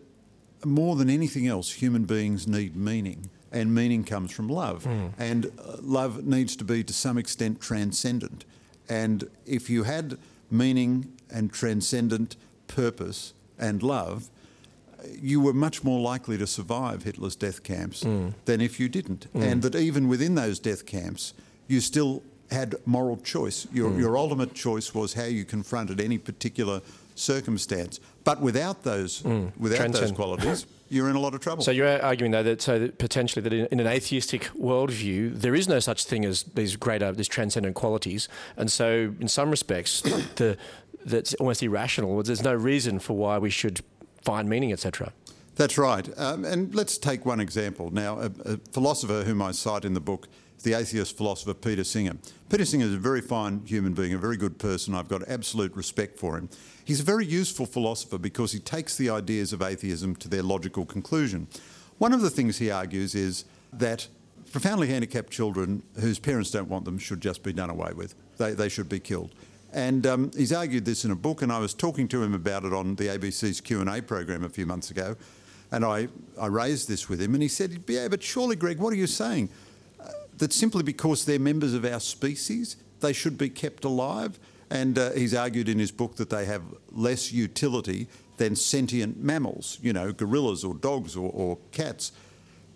more 0.65 0.95
than 0.95 1.09
anything 1.09 1.47
else, 1.47 1.71
human 1.71 2.03
beings 2.05 2.47
need 2.47 2.75
meaning, 2.75 3.29
and 3.51 3.73
meaning 3.73 4.03
comes 4.03 4.31
from 4.31 4.49
love. 4.49 4.85
And 5.17 5.45
uh, 5.47 5.77
love 5.81 6.25
needs 6.25 6.55
to 6.57 6.63
be, 6.63 6.83
to 6.83 6.93
some 6.93 7.17
extent, 7.17 7.59
transcendent. 7.59 8.45
And 8.87 9.29
if 9.47 9.69
you 9.69 9.83
had 9.83 10.17
meaning 10.51 11.13
and 11.31 11.51
transcendent 11.51 12.35
purpose 12.67 13.33
and 13.57 13.83
love, 13.83 14.29
you 15.21 15.39
were 15.39 15.53
much 15.53 15.83
more 15.83 15.99
likely 15.99 16.37
to 16.37 16.47
survive 16.47 17.03
Hitler's 17.03 17.35
death 17.35 17.63
camps 17.63 18.03
mm. 18.03 18.33
than 18.45 18.61
if 18.61 18.79
you 18.79 18.89
didn't. 18.89 19.31
Mm. 19.33 19.51
And 19.51 19.61
that 19.61 19.75
even 19.75 20.07
within 20.07 20.35
those 20.35 20.59
death 20.59 20.85
camps, 20.85 21.33
you 21.67 21.79
still 21.79 22.21
had 22.51 22.75
moral 22.85 23.17
choice. 23.17 23.67
Your, 23.71 23.91
mm. 23.91 23.99
your 23.99 24.17
ultimate 24.17 24.53
choice 24.53 24.93
was 24.93 25.13
how 25.13 25.25
you 25.25 25.45
confronted 25.45 26.01
any 26.01 26.17
particular 26.17 26.81
circumstance. 27.15 27.99
But 28.23 28.41
without 28.41 28.83
those, 28.83 29.23
without 29.57 29.91
those 29.91 30.11
qualities, 30.11 30.65
you're 30.89 31.09
in 31.09 31.15
a 31.15 31.19
lot 31.19 31.33
of 31.33 31.41
trouble. 31.41 31.63
So 31.63 31.71
you're 31.71 32.01
arguing 32.01 32.31
though 32.31 32.43
that 32.43 32.61
so 32.61 32.79
that 32.79 32.97
potentially 32.97 33.41
that 33.41 33.53
in, 33.53 33.67
in, 33.67 33.79
an 33.79 33.87
atheistic 33.87 34.49
worldview 34.59 35.39
there 35.39 35.55
is 35.55 35.67
no 35.67 35.79
such 35.79 36.05
thing 36.05 36.25
as 36.25 36.43
these 36.43 36.75
greater 36.75 37.11
these 37.11 37.27
transcendent 37.27 37.75
qualities, 37.75 38.27
and 38.57 38.71
so 38.71 39.13
in 39.19 39.27
some 39.27 39.49
respects 39.49 40.01
the 40.35 40.57
that's 41.09 41.33
almost 41.35 41.63
irrational. 41.63 42.21
There's 42.23 42.43
no 42.43 42.53
reason 42.53 42.99
for 42.99 43.15
why 43.15 43.37
we 43.37 43.49
should 43.49 43.81
find 44.21 44.47
meaning, 44.49 44.71
etc. 44.71 45.11
That's 45.55 45.77
right. 45.77 46.07
Um, 46.17 46.45
and 46.45 46.73
let's 46.73 46.97
take 46.97 47.25
one 47.25 47.39
example. 47.39 47.91
Now, 47.91 48.19
a, 48.19 48.31
a, 48.45 48.57
philosopher 48.71 49.23
whom 49.23 49.41
I 49.41 49.51
cite 49.51 49.83
in 49.83 49.93
the 49.93 49.99
book, 49.99 50.27
the 50.63 50.73
atheist 50.73 51.17
philosopher 51.17 51.53
Peter 51.53 51.83
Singer. 51.83 52.13
Peter 52.49 52.65
Singer 52.65 52.85
is 52.85 52.93
a 52.93 52.97
very 52.97 53.21
fine 53.21 53.65
human 53.65 53.93
being, 53.93 54.13
a 54.13 54.17
very 54.17 54.37
good 54.37 54.57
person. 54.57 54.93
I've 54.93 55.07
got 55.07 55.27
absolute 55.27 55.75
respect 55.75 56.17
for 56.17 56.37
him. 56.37 56.49
He's 56.85 57.01
a 57.01 57.03
very 57.03 57.25
useful 57.25 57.65
philosopher 57.65 58.17
because 58.17 58.51
he 58.51 58.59
takes 58.59 58.95
the 58.95 59.09
ideas 59.09 59.51
of 59.51 59.61
atheism 59.61 60.15
to 60.17 60.29
their 60.29 60.43
logical 60.43 60.85
conclusion. 60.85 61.47
One 61.97 62.13
of 62.13 62.21
the 62.21 62.29
things 62.29 62.57
he 62.57 62.71
argues 62.71 63.13
is 63.15 63.45
that 63.73 64.07
profoundly 64.51 64.87
handicapped 64.87 65.31
children 65.31 65.83
whose 65.99 66.19
parents 66.19 66.51
don't 66.51 66.69
want 66.69 66.85
them 66.85 66.97
should 66.97 67.21
just 67.21 67.43
be 67.43 67.53
done 67.53 67.69
away 67.69 67.91
with. 67.93 68.15
They, 68.37 68.53
they 68.53 68.69
should 68.69 68.89
be 68.89 68.99
killed. 68.99 69.33
And 69.71 70.07
um, 70.07 70.31
he's 70.35 70.51
argued 70.51 70.85
this 70.85 71.05
in 71.05 71.11
a 71.11 71.15
book, 71.15 71.41
and 71.41 71.51
I 71.51 71.59
was 71.59 71.73
talking 71.73 72.07
to 72.09 72.23
him 72.23 72.33
about 72.33 72.63
it 72.63 72.73
on 72.73 72.95
the 72.95 73.05
ABC's 73.05 73.61
Q&A 73.61 74.01
program 74.01 74.43
a 74.43 74.49
few 74.49 74.65
months 74.65 74.89
ago. 74.89 75.15
And 75.71 75.85
I, 75.85 76.07
I 76.39 76.47
raised 76.47 76.87
this 76.87 77.07
with 77.07 77.21
him, 77.21 77.35
and 77.35 77.43
he 77.43 77.49
said, 77.49 77.83
Yeah, 77.87 78.07
but 78.07 78.23
surely, 78.23 78.55
Greg, 78.55 78.79
what 78.79 78.91
are 78.91 78.97
you 78.97 79.07
saying? 79.07 79.49
Uh, 79.99 80.09
that 80.37 80.53
simply 80.53 80.81
because 80.81 81.25
they're 81.25 81.39
members 81.39 81.73
of 81.73 81.85
our 81.85 81.99
species, 81.99 82.77
they 83.01 83.13
should 83.13 83.37
be 83.37 83.49
kept 83.49 83.85
alive? 83.85 84.39
And 84.71 84.97
uh, 84.97 85.11
he's 85.11 85.35
argued 85.35 85.69
in 85.69 85.77
his 85.77 85.91
book 85.91 86.15
that 86.15 86.29
they 86.29 86.45
have 86.45 86.63
less 86.91 87.31
utility 87.31 88.07
than 88.37 88.55
sentient 88.55 89.21
mammals, 89.21 89.77
you 89.81 89.93
know, 89.93 90.11
gorillas 90.11 90.63
or 90.63 90.73
dogs 90.73 91.15
or, 91.15 91.29
or 91.31 91.57
cats. 91.71 92.11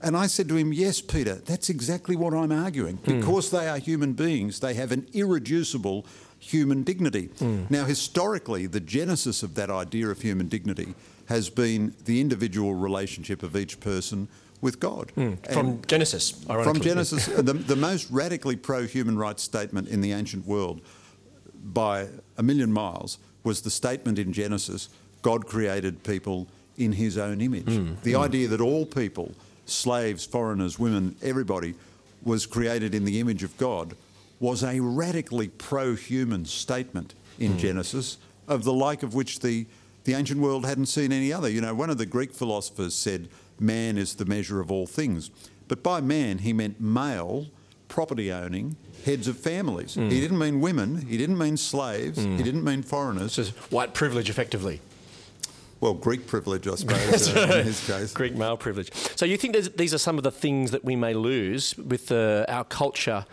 And 0.02 0.18
I 0.18 0.28
said 0.28 0.50
to 0.50 0.58
him, 0.58 0.74
Yes, 0.74 1.02
Peter, 1.02 1.36
that's 1.36 1.70
exactly 1.70 2.16
what 2.16 2.34
I'm 2.34 2.52
arguing. 2.52 2.98
Mm. 2.98 3.20
Because 3.20 3.50
they 3.50 3.68
are 3.68 3.78
human 3.78 4.14
beings, 4.14 4.60
they 4.60 4.76
have 4.76 4.92
an 4.92 5.08
irreducible 5.14 6.06
human 6.44 6.84
dignity. 6.84 7.30
Mm. 7.40 7.70
Now, 7.72 7.86
historically, 7.86 8.68
the 8.68 8.80
genesis 8.80 9.44
of 9.44 9.56
that 9.56 9.70
idea 9.70 10.08
of 10.10 10.22
human 10.22 10.48
dignity 10.48 10.94
has 11.28 11.50
been 11.50 11.94
the 12.06 12.20
individual 12.20 12.76
relationship 12.76 13.44
of 13.44 13.56
each 13.56 13.80
person 13.80 14.28
with 14.62 14.80
God. 14.80 15.12
Mm. 15.16 15.54
From 15.54 15.82
Genesis, 15.88 16.32
From 16.46 16.80
Genesis, 16.80 17.26
the, 17.28 17.54
the 17.54 17.76
most 17.76 18.10
radically 18.12 18.56
pro 18.56 18.86
human 18.86 19.18
rights 19.18 19.44
statement 19.44 19.88
in 19.88 20.02
the 20.02 20.12
ancient 20.12 20.46
world 20.46 20.82
by 21.64 22.08
a 22.38 22.44
million 22.44 22.72
miles 22.72 23.18
was 23.44 23.62
the 23.62 23.72
statement 23.72 24.20
in 24.20 24.34
Genesis 24.34 24.90
God 25.22 25.46
created 25.46 26.04
people 26.04 26.48
in 26.78 26.92
his 26.92 27.18
own 27.18 27.40
image. 27.40 27.66
Mm. 27.66 28.02
The 28.02 28.14
mm. 28.14 28.24
idea 28.24 28.48
that 28.50 28.60
all 28.60 28.86
people, 28.86 29.32
slaves, 29.66 30.26
foreigners, 30.26 30.78
women, 30.78 31.16
everybody, 31.22 31.76
was 32.24 32.46
created 32.46 32.94
in 32.94 33.06
the 33.06 33.20
image 33.20 33.44
of 33.44 33.56
God 33.58 33.96
was 34.44 34.62
a 34.62 34.78
radically 34.82 35.48
pro 35.48 35.96
human 35.96 36.44
statement 36.44 37.16
in 37.40 37.54
mm. 37.54 37.58
Genesis, 37.60 38.18
of 38.46 38.66
the 38.66 38.74
like 38.74 39.02
of 39.02 39.16
which 39.16 39.40
the, 39.40 39.66
the 40.04 40.14
ancient 40.14 40.42
world 40.42 40.66
hadn't 40.66 40.88
seen 40.88 41.14
any 41.14 41.32
other. 41.32 41.48
You 41.48 41.62
know, 41.62 41.74
one 41.74 41.90
of 41.90 41.98
the 41.98 42.06
Greek 42.06 42.34
philosophers 42.34 42.94
said, 42.94 43.30
Man 43.58 43.98
is 43.98 44.16
the 44.16 44.26
measure 44.26 44.60
of 44.60 44.70
all 44.70 44.86
things. 44.86 45.32
But 45.70 45.82
by 45.82 46.02
man, 46.02 46.40
he 46.40 46.52
meant 46.52 46.82
male, 46.82 47.48
property 47.88 48.34
owning, 48.34 48.76
heads 49.06 49.30
of 49.30 49.38
families. 49.38 49.96
Mm. 49.96 50.12
He 50.12 50.20
didn't 50.20 50.38
mean 50.38 50.60
women, 50.60 51.08
he 51.08 51.18
didn't 51.18 51.38
mean 51.38 51.56
slaves, 51.56 52.20
mm. 52.20 52.36
he 52.36 52.44
didn't 52.44 52.66
mean 52.66 52.84
foreigners. 52.84 53.32
So 53.32 53.44
white 53.70 53.94
privilege, 53.94 54.30
effectively. 54.30 54.82
Well, 55.80 55.94
Greek 55.94 56.28
privilege, 56.28 56.68
I 56.68 56.76
suppose, 56.76 57.30
uh, 57.36 57.40
in 57.60 57.66
his 57.66 57.88
case. 57.88 58.12
Greek 58.12 58.36
male 58.36 58.58
privilege. 58.58 58.92
So 59.16 59.26
you 59.26 59.38
think 59.38 59.56
these 59.78 59.94
are 59.94 59.98
some 59.98 60.18
of 60.18 60.26
the 60.26 60.32
things 60.32 60.72
that 60.72 60.84
we 60.84 60.98
may 60.98 61.14
lose 61.14 61.78
with 61.78 62.12
uh, 62.12 62.46
our 62.50 62.66
culture 62.66 63.26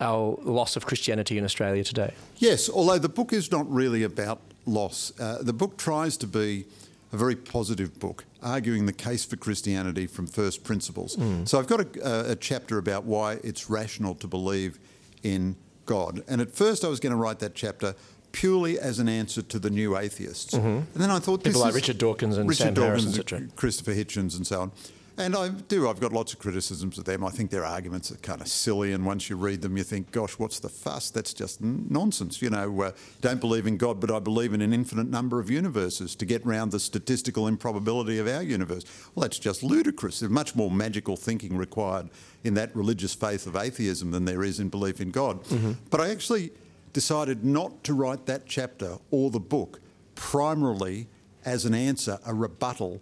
our 0.00 0.38
loss 0.42 0.76
of 0.76 0.86
Christianity 0.86 1.38
in 1.38 1.44
Australia 1.44 1.84
today. 1.84 2.12
Yes, 2.38 2.68
although 2.68 2.98
the 2.98 3.08
book 3.08 3.32
is 3.32 3.50
not 3.50 3.70
really 3.70 4.02
about 4.02 4.40
loss. 4.66 5.12
Uh, 5.18 5.38
the 5.40 5.52
book 5.52 5.76
tries 5.76 6.16
to 6.18 6.26
be 6.26 6.66
a 7.12 7.16
very 7.16 7.36
positive 7.36 7.98
book, 8.00 8.24
arguing 8.42 8.86
the 8.86 8.92
case 8.92 9.24
for 9.24 9.36
Christianity 9.36 10.06
from 10.06 10.26
first 10.26 10.64
principles. 10.64 11.16
Mm. 11.16 11.48
So 11.48 11.58
I've 11.58 11.68
got 11.68 11.80
a, 11.80 12.32
a, 12.32 12.36
chapter 12.36 12.78
about 12.78 13.04
why 13.04 13.34
it's 13.44 13.70
rational 13.70 14.16
to 14.16 14.26
believe 14.26 14.78
in 15.22 15.54
God. 15.86 16.24
And 16.26 16.40
at 16.40 16.50
first 16.50 16.84
I 16.84 16.88
was 16.88 16.98
going 16.98 17.12
to 17.12 17.16
write 17.16 17.38
that 17.38 17.54
chapter 17.54 17.94
purely 18.32 18.80
as 18.80 18.98
an 18.98 19.08
answer 19.08 19.42
to 19.42 19.60
the 19.60 19.70
new 19.70 19.96
atheists. 19.96 20.54
Mm-hmm. 20.54 20.66
And 20.66 20.86
then 20.96 21.10
I 21.10 21.20
thought 21.20 21.44
people 21.44 21.60
like 21.60 21.74
Richard 21.74 21.98
Dawkins 21.98 22.36
and 22.36 22.48
Richard 22.48 22.64
Sam 22.64 22.74
Dawkins, 22.74 23.16
Harris, 23.16 23.52
Christopher 23.54 23.92
Hitchens, 23.92 24.36
and 24.36 24.44
so 24.44 24.62
on. 24.62 24.72
And 25.16 25.36
I 25.36 25.48
do, 25.48 25.88
I've 25.88 26.00
got 26.00 26.12
lots 26.12 26.32
of 26.32 26.40
criticisms 26.40 26.98
of 26.98 27.04
them. 27.04 27.24
I 27.24 27.30
think 27.30 27.50
their 27.50 27.64
arguments 27.64 28.10
are 28.10 28.16
kind 28.16 28.40
of 28.40 28.48
silly, 28.48 28.92
and 28.92 29.06
once 29.06 29.30
you 29.30 29.36
read 29.36 29.62
them, 29.62 29.76
you 29.76 29.84
think, 29.84 30.10
gosh, 30.10 30.38
what's 30.40 30.58
the 30.58 30.68
fuss? 30.68 31.10
That's 31.10 31.32
just 31.32 31.60
nonsense. 31.60 32.42
You 32.42 32.50
know, 32.50 32.82
uh, 32.82 32.92
don't 33.20 33.40
believe 33.40 33.68
in 33.68 33.76
God, 33.76 34.00
but 34.00 34.10
I 34.10 34.18
believe 34.18 34.52
in 34.52 34.60
an 34.60 34.72
infinite 34.72 35.08
number 35.08 35.38
of 35.38 35.48
universes 35.48 36.16
to 36.16 36.26
get 36.26 36.44
round 36.44 36.72
the 36.72 36.80
statistical 36.80 37.46
improbability 37.46 38.18
of 38.18 38.26
our 38.26 38.42
universe. 38.42 38.84
Well, 39.14 39.22
that's 39.22 39.38
just 39.38 39.62
ludicrous. 39.62 40.18
There's 40.18 40.32
much 40.32 40.56
more 40.56 40.70
magical 40.70 41.16
thinking 41.16 41.56
required 41.56 42.10
in 42.42 42.54
that 42.54 42.74
religious 42.74 43.14
faith 43.14 43.46
of 43.46 43.54
atheism 43.54 44.10
than 44.10 44.24
there 44.24 44.42
is 44.42 44.58
in 44.58 44.68
belief 44.68 45.00
in 45.00 45.12
God. 45.12 45.44
Mm-hmm. 45.44 45.72
But 45.90 46.00
I 46.00 46.10
actually 46.10 46.50
decided 46.92 47.44
not 47.44 47.84
to 47.84 47.94
write 47.94 48.26
that 48.26 48.46
chapter 48.46 48.98
or 49.12 49.30
the 49.30 49.40
book 49.40 49.80
primarily 50.16 51.06
as 51.44 51.64
an 51.64 51.74
answer, 51.74 52.18
a 52.26 52.34
rebuttal 52.34 53.00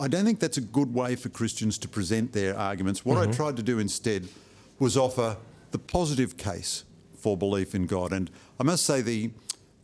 I 0.00 0.08
don't 0.08 0.24
think 0.24 0.40
that's 0.40 0.56
a 0.56 0.62
good 0.62 0.92
way 0.92 1.14
for 1.14 1.28
Christians 1.28 1.78
to 1.78 1.88
present 1.88 2.32
their 2.32 2.56
arguments. 2.56 3.04
What 3.04 3.18
mm-hmm. 3.18 3.30
I 3.30 3.34
tried 3.34 3.56
to 3.56 3.62
do 3.62 3.78
instead 3.78 4.28
was 4.78 4.96
offer 4.96 5.36
the 5.70 5.78
positive 5.78 6.36
case 6.36 6.84
for 7.16 7.36
belief 7.36 7.74
in 7.74 7.86
God. 7.86 8.12
And 8.12 8.30
I 8.58 8.64
must 8.64 8.84
say, 8.84 9.02
the, 9.02 9.30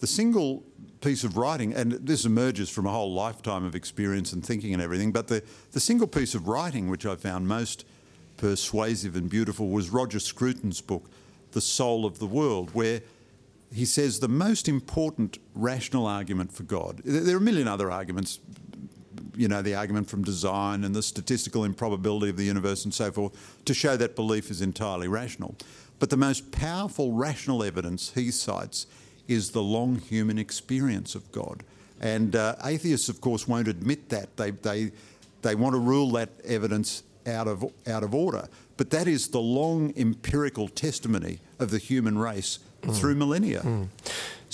the 0.01 0.07
single 0.07 0.65
piece 1.01 1.23
of 1.23 1.37
writing, 1.37 1.75
and 1.75 1.93
this 1.93 2.25
emerges 2.25 2.71
from 2.71 2.87
a 2.87 2.91
whole 2.91 3.13
lifetime 3.13 3.65
of 3.65 3.75
experience 3.75 4.33
and 4.33 4.45
thinking 4.45 4.73
and 4.73 4.83
everything, 4.83 5.13
but 5.13 5.29
the, 5.29 5.43
the 5.73 5.81
single 5.81 6.07
piece 6.07 6.35
of 6.35 6.49
writing 6.49 6.89
which 6.89 7.05
I 7.07 7.17
found 7.17 7.47
most 7.47 7.85
persuasive 8.37 9.15
and 9.15 9.29
beautiful 9.29 9.69
was 9.69 9.91
Roger 9.91 10.19
Scruton's 10.19 10.81
book, 10.81 11.11
The 11.53 11.61
Soul 11.61 12.05
of 12.05 12.19
the 12.19 12.27
World, 12.27 12.71
where 12.75 13.01
he 13.73 13.85
says 13.85 14.21
the 14.21 14.29
most 14.29 14.69
important 14.69 15.39
rational 15.55 16.07
argument 16.07 16.53
for 16.53 16.63
God. 16.63 17.01
There 17.05 17.35
are 17.35 17.39
a 17.39 17.43
million 17.43 17.69
other 17.69 17.91
arguments 17.91 18.39
you 19.37 19.49
know, 19.49 19.63
the 19.63 19.75
argument 19.75 20.09
from 20.09 20.23
design 20.23 20.85
and 20.85 20.95
the 20.95 21.03
statistical 21.03 21.65
improbability 21.65 22.31
of 22.31 22.37
the 22.37 22.45
universe 22.45 22.85
and 22.85 22.93
so 22.93 23.11
forth 23.11 23.65
to 23.65 23.75
show 23.75 23.97
that 23.97 24.17
belief 24.17 24.51
is 24.51 24.61
entirely 24.61 25.09
rational. 25.09 25.57
But 25.99 26.11
the 26.11 26.17
most 26.17 26.53
powerful 26.53 27.13
rational 27.13 27.63
evidence 27.63 28.13
he 28.15 28.31
cites 28.31 28.87
is 29.29 29.51
the 29.51 29.63
long 29.63 29.97
human 29.97 30.39
experience 30.39 31.15
of 31.15 31.31
God. 31.33 31.63
And 32.01 32.37
uh, 32.37 32.57
atheists, 32.65 33.09
of 33.09 33.21
course, 33.21 33.49
won't 33.49 33.69
admit 33.69 34.09
that. 34.11 34.37
They, 34.37 34.51
they, 34.51 34.93
they 35.43 35.55
want 35.55 35.75
to 35.75 35.79
rule 35.79 36.11
that 36.13 36.31
evidence 36.45 37.03
out 37.27 37.49
of, 37.49 37.65
out 37.87 38.03
of 38.03 38.15
order. 38.15 38.49
But 38.77 38.91
that 38.91 39.07
is 39.07 39.29
the 39.29 39.41
long 39.41 39.93
empirical 39.97 40.69
testimony 40.69 41.39
of 41.59 41.71
the 41.71 41.79
human 41.79 42.19
race 42.19 42.59
mm. 42.87 42.97
through 42.97 43.15
millennia. 43.15 43.61
Mm. 43.61 43.89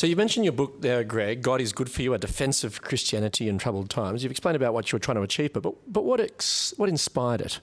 So 0.00 0.06
you 0.06 0.16
mentioned 0.16 0.46
your 0.46 0.52
book 0.52 0.80
there, 0.80 1.04
Greg, 1.04 1.42
God 1.42 1.60
is 1.60 1.74
Good 1.74 1.90
for 1.90 2.00
You, 2.00 2.14
A 2.14 2.18
Defense 2.18 2.64
of 2.64 2.80
Christianity 2.80 3.50
in 3.50 3.58
Troubled 3.58 3.90
Times. 3.90 4.22
You've 4.22 4.30
explained 4.30 4.56
about 4.56 4.72
what 4.72 4.90
you 4.90 4.96
were 4.96 5.00
trying 5.00 5.16
to 5.16 5.22
achieve, 5.22 5.52
but, 5.52 5.62
but 5.92 6.04
what, 6.04 6.20
ex, 6.20 6.72
what 6.78 6.88
inspired 6.88 7.42
it? 7.42 7.60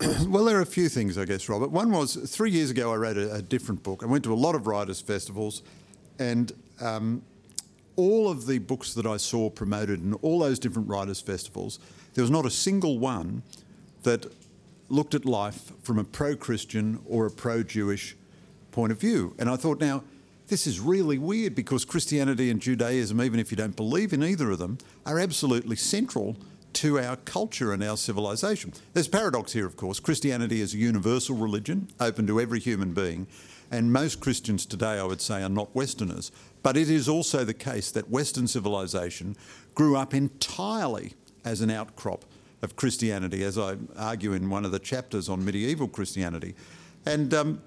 well, 0.26 0.44
there 0.44 0.58
are 0.58 0.62
a 0.62 0.66
few 0.66 0.88
things, 0.88 1.16
I 1.16 1.24
guess, 1.24 1.48
Robert. 1.48 1.70
One 1.70 1.92
was 1.92 2.16
three 2.16 2.50
years 2.50 2.72
ago, 2.72 2.92
I 2.92 2.96
wrote 2.96 3.16
a, 3.16 3.34
a 3.34 3.40
different 3.42 3.84
book. 3.84 4.02
I 4.02 4.06
went 4.06 4.24
to 4.24 4.32
a 4.32 4.34
lot 4.34 4.56
of 4.56 4.66
writers' 4.66 5.00
festivals, 5.00 5.62
and 6.18 6.50
um, 6.80 7.22
all 7.94 8.28
of 8.28 8.46
the 8.46 8.58
books 8.58 8.94
that 8.94 9.06
I 9.06 9.16
saw 9.16 9.48
promoted 9.48 10.02
in 10.02 10.14
all 10.14 10.40
those 10.40 10.58
different 10.58 10.88
writers' 10.88 11.20
festivals, 11.20 11.78
there 12.14 12.22
was 12.22 12.32
not 12.32 12.44
a 12.44 12.50
single 12.50 12.98
one 12.98 13.44
that 14.02 14.26
looked 14.88 15.14
at 15.14 15.24
life 15.24 15.72
from 15.82 16.00
a 16.00 16.04
pro 16.04 16.34
Christian 16.34 17.00
or 17.06 17.26
a 17.26 17.30
pro 17.30 17.62
Jewish 17.62 18.16
point 18.76 18.92
of 18.92 19.00
view. 19.00 19.34
And 19.38 19.48
I 19.48 19.56
thought, 19.56 19.80
now, 19.80 20.04
this 20.48 20.66
is 20.66 20.80
really 20.80 21.16
weird 21.16 21.54
because 21.54 21.86
Christianity 21.86 22.50
and 22.50 22.60
Judaism, 22.60 23.22
even 23.22 23.40
if 23.40 23.50
you 23.50 23.56
don't 23.56 23.74
believe 23.74 24.12
in 24.12 24.22
either 24.22 24.50
of 24.50 24.58
them, 24.58 24.76
are 25.06 25.18
absolutely 25.18 25.76
central 25.76 26.36
to 26.74 27.00
our 27.00 27.16
culture 27.16 27.72
and 27.72 27.82
our 27.82 27.96
civilization. 27.96 28.74
There's 28.92 29.08
paradox 29.08 29.54
here, 29.54 29.64
of 29.64 29.78
course. 29.78 29.98
Christianity 29.98 30.60
is 30.60 30.74
a 30.74 30.76
universal 30.76 31.34
religion, 31.34 31.88
open 31.98 32.26
to 32.26 32.38
every 32.38 32.60
human 32.60 32.92
being, 32.92 33.26
and 33.70 33.94
most 33.94 34.20
Christians 34.20 34.66
today, 34.66 34.98
I 34.98 35.04
would 35.04 35.22
say, 35.22 35.42
are 35.42 35.48
not 35.48 35.74
Westerners. 35.74 36.30
But 36.62 36.76
it 36.76 36.90
is 36.90 37.08
also 37.08 37.44
the 37.44 37.54
case 37.54 37.90
that 37.92 38.10
Western 38.10 38.46
civilization 38.46 39.36
grew 39.74 39.96
up 39.96 40.12
entirely 40.12 41.14
as 41.46 41.62
an 41.62 41.70
outcrop 41.70 42.26
of 42.60 42.76
Christianity, 42.76 43.42
as 43.42 43.56
I 43.56 43.76
argue 43.96 44.34
in 44.34 44.50
one 44.50 44.66
of 44.66 44.70
the 44.70 44.78
chapters 44.78 45.30
on 45.30 45.46
medieval 45.46 45.88
Christianity. 45.88 46.54
And 47.06 47.32
um, 47.32 47.62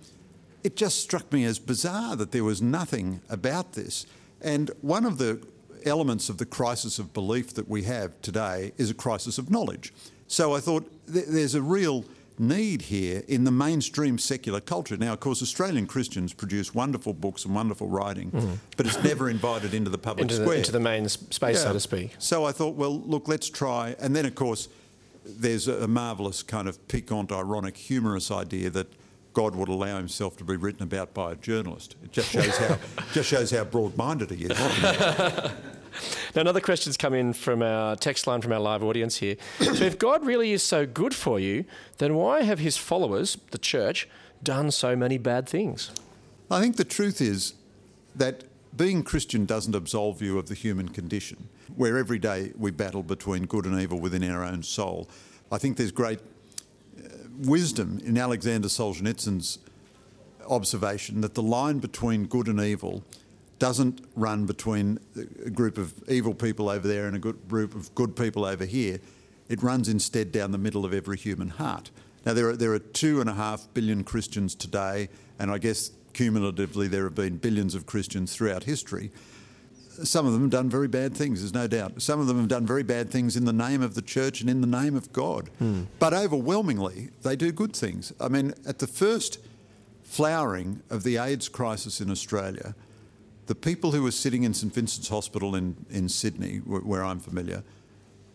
it 0.63 0.75
just 0.75 0.99
struck 0.99 1.31
me 1.31 1.45
as 1.45 1.59
bizarre 1.59 2.15
that 2.15 2.31
there 2.31 2.43
was 2.43 2.61
nothing 2.61 3.21
about 3.29 3.73
this. 3.73 4.05
And 4.41 4.71
one 4.81 5.05
of 5.05 5.17
the 5.17 5.45
elements 5.85 6.29
of 6.29 6.37
the 6.37 6.45
crisis 6.45 6.99
of 6.99 7.13
belief 7.13 7.53
that 7.53 7.67
we 7.69 7.83
have 7.83 8.19
today 8.21 8.73
is 8.77 8.89
a 8.89 8.93
crisis 8.93 9.37
of 9.37 9.49
knowledge. 9.49 9.93
So 10.27 10.53
I 10.53 10.59
thought 10.59 10.89
th- 11.11 11.25
there's 11.27 11.55
a 11.55 11.61
real 11.61 12.05
need 12.37 12.83
here 12.83 13.23
in 13.27 13.43
the 13.43 13.51
mainstream 13.51 14.17
secular 14.17 14.61
culture. 14.61 14.95
Now, 14.95 15.13
of 15.13 15.19
course, 15.19 15.41
Australian 15.41 15.87
Christians 15.87 16.33
produce 16.33 16.73
wonderful 16.73 17.13
books 17.13 17.43
and 17.43 17.53
wonderful 17.53 17.87
writing, 17.87 18.31
mm-hmm. 18.31 18.53
but 18.77 18.85
it's 18.85 19.03
never 19.03 19.29
invited 19.29 19.73
into 19.73 19.89
the 19.89 19.97
public 19.97 20.23
Into 20.23 20.35
the, 20.35 20.43
square. 20.43 20.57
into 20.57 20.71
the 20.71 20.79
main 20.79 21.09
space, 21.09 21.61
so 21.61 21.73
to 21.73 21.79
speak. 21.79 22.15
So 22.17 22.45
I 22.45 22.51
thought, 22.53 22.75
well, 22.75 22.97
look, 22.97 23.27
let's 23.27 23.49
try. 23.49 23.95
And 23.99 24.15
then, 24.15 24.25
of 24.25 24.35
course, 24.35 24.69
there's 25.25 25.67
a 25.67 25.87
marvellous 25.87 26.41
kind 26.41 26.69
of 26.69 26.87
piquant, 26.87 27.31
ironic, 27.31 27.75
humorous 27.75 28.31
idea 28.31 28.69
that 28.69 28.87
God 29.39 29.55
would 29.55 29.69
allow 29.69 29.96
himself 29.96 30.36
to 30.36 30.43
be 30.43 30.58
written 30.58 30.84
about 30.84 31.13
by 31.13 31.31
a 31.31 31.36
journalist. 31.36 31.96
It 32.03 32.12
just 32.12 32.29
shows 32.29 32.58
how 32.58 32.77
just 33.13 33.29
shows 33.29 33.51
how 33.51 33.63
broad-minded 33.63 34.31
he 34.31 34.46
is. 34.46 35.51
Now, 36.36 36.41
another 36.41 36.62
question's 36.62 36.96
come 36.98 37.15
in 37.15 37.34
from 37.34 37.63
our 37.63 37.96
text 37.96 38.27
line 38.27 38.41
from 38.41 38.51
our 38.53 38.60
live 38.60 38.84
audience 38.84 39.17
here. 39.17 39.38
so, 39.60 39.84
if 39.84 39.98
God 39.98 40.24
really 40.24 40.51
is 40.51 40.62
so 40.62 40.86
good 40.86 41.15
for 41.15 41.39
you, 41.39 41.65
then 41.98 42.13
why 42.15 42.43
have 42.43 42.60
his 42.60 42.77
followers, 42.77 43.38
the 43.50 43.58
church, 43.58 44.08
done 44.43 44.69
so 44.69 44.96
many 44.96 45.17
bad 45.17 45.50
things? 45.50 45.91
I 46.51 46.62
think 46.62 46.75
the 46.75 46.86
truth 46.86 47.19
is 47.19 47.55
that 48.15 48.43
being 48.77 49.03
Christian 49.03 49.46
doesn't 49.46 49.75
absolve 49.75 50.22
you 50.22 50.38
of 50.38 50.48
the 50.48 50.53
human 50.53 50.89
condition, 50.89 51.50
where 51.75 51.98
every 51.98 52.19
day 52.19 52.53
we 52.55 52.69
battle 52.69 53.03
between 53.03 53.46
good 53.46 53.65
and 53.65 53.81
evil 53.81 54.00
within 54.00 54.24
our 54.29 54.43
own 54.43 54.62
soul. 54.62 55.10
I 55.51 55.58
think 55.58 55.77
there's 55.77 55.91
great 55.91 56.19
wisdom 57.39 58.00
in 58.03 58.17
Alexander 58.17 58.67
Solzhenitsyn's 58.67 59.60
observation 60.48 61.22
that 61.22 61.36
the 61.36 61.41
line 61.41 61.79
between 61.79 62.25
good 62.25 62.48
and 62.48 62.60
evil 62.60 63.03
doesn't 63.60 64.01
run 64.15 64.46
between 64.46 65.00
a 65.46 65.50
group 65.50 65.77
of 65.77 65.93
evil 66.10 66.34
people 66.34 66.69
over 66.69 66.88
there 66.88 67.08
and 67.08 67.15
a 67.15 67.19
good 67.19 67.48
group 67.48 67.75
of 67.75 67.93
good 67.93 68.15
people 68.15 68.46
over 68.46 68.65
here. 68.65 69.00
It 69.50 69.62
runs 69.62 69.89
instead 69.89 70.31
down 70.31 70.51
the 70.51 70.58
middle 70.58 70.86
of 70.86 70.93
every 70.93 71.17
human 71.17 71.50
heart. 71.50 71.91
Now, 72.25 72.34
there 72.34 72.50
are, 72.50 72.55
there 72.55 72.74
are 72.74 72.79
two 72.79 73.22
and 73.22 73.29
a 73.29 73.34
half 73.34 73.67
billion 73.74 74.03
Christians 74.03 74.55
today, 74.55 75.10
and 75.38 75.51
I 75.51 75.58
guess 75.58 75.91
cumulatively 76.13 76.88
there 76.88 77.03
have 77.03 77.15
been 77.15 77.38
billions 77.38 77.75
of 77.75 77.86
Christians 77.86 78.36
throughout 78.36 78.63
history. 78.63 79.12
Some 80.03 80.25
of 80.25 80.34
them 80.34 80.44
have 80.44 80.51
done 80.51 80.70
very 80.70 80.88
bad 80.88 81.15
things, 81.15 81.41
there's 81.41 81.53
no 81.53 81.68
doubt. 81.68 82.01
Some 82.01 82.20
of 82.20 82.27
them 82.27 82.38
have 82.38 82.48
done 82.48 82.65
very 82.65 82.84
bad 82.84 83.10
things 83.10 83.36
in 83.36 83.46
the 83.46 83.53
name 83.53 83.82
of 83.82 83.96
the 83.96 84.01
church 84.01 84.41
and 84.41 84.50
in 84.50 84.62
the 84.62 84.68
name 84.68 84.96
of 84.96 85.12
God. 85.13 85.50
Hmm. 85.60 85.84
But 86.00 86.13
overwhelmingly, 86.13 87.10
they 87.24 87.36
do 87.36 87.51
good 87.51 87.75
things. 87.75 88.13
I 88.20 88.27
mean, 88.27 88.53
at 88.68 88.79
the 88.79 88.88
first 88.88 89.39
flowering 90.03 90.82
of 90.89 91.03
the 91.03 91.18
AIDS 91.18 91.50
crisis 91.50 92.01
in 92.01 92.10
Australia, 92.10 92.75
the 93.46 93.56
people 93.56 93.91
who 93.91 94.03
were 94.03 94.12
sitting 94.12 94.44
in 94.44 94.53
St 94.53 94.74
Vincent's 94.74 95.10
Hospital 95.10 95.56
in, 95.56 95.75
in 95.89 96.08
Sydney, 96.10 96.58
where, 96.58 96.82
where 96.82 97.03
I'm 97.03 97.20
familiar, 97.20 97.63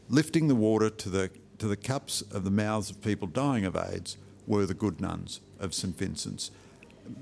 lifting 0.08 0.48
the 0.48 0.54
water 0.54 0.90
to 0.90 1.08
the, 1.08 1.30
to 1.58 1.66
the 1.66 1.76
cups 1.76 2.20
of 2.20 2.44
the 2.44 2.50
mouths 2.50 2.90
of 2.90 3.00
people 3.00 3.28
dying 3.28 3.64
of 3.64 3.76
AIDS 3.76 4.16
were 4.46 4.66
the 4.66 4.74
good 4.74 5.00
nuns 5.00 5.40
of 5.58 5.72
St 5.74 5.96
Vincent's, 5.96 6.50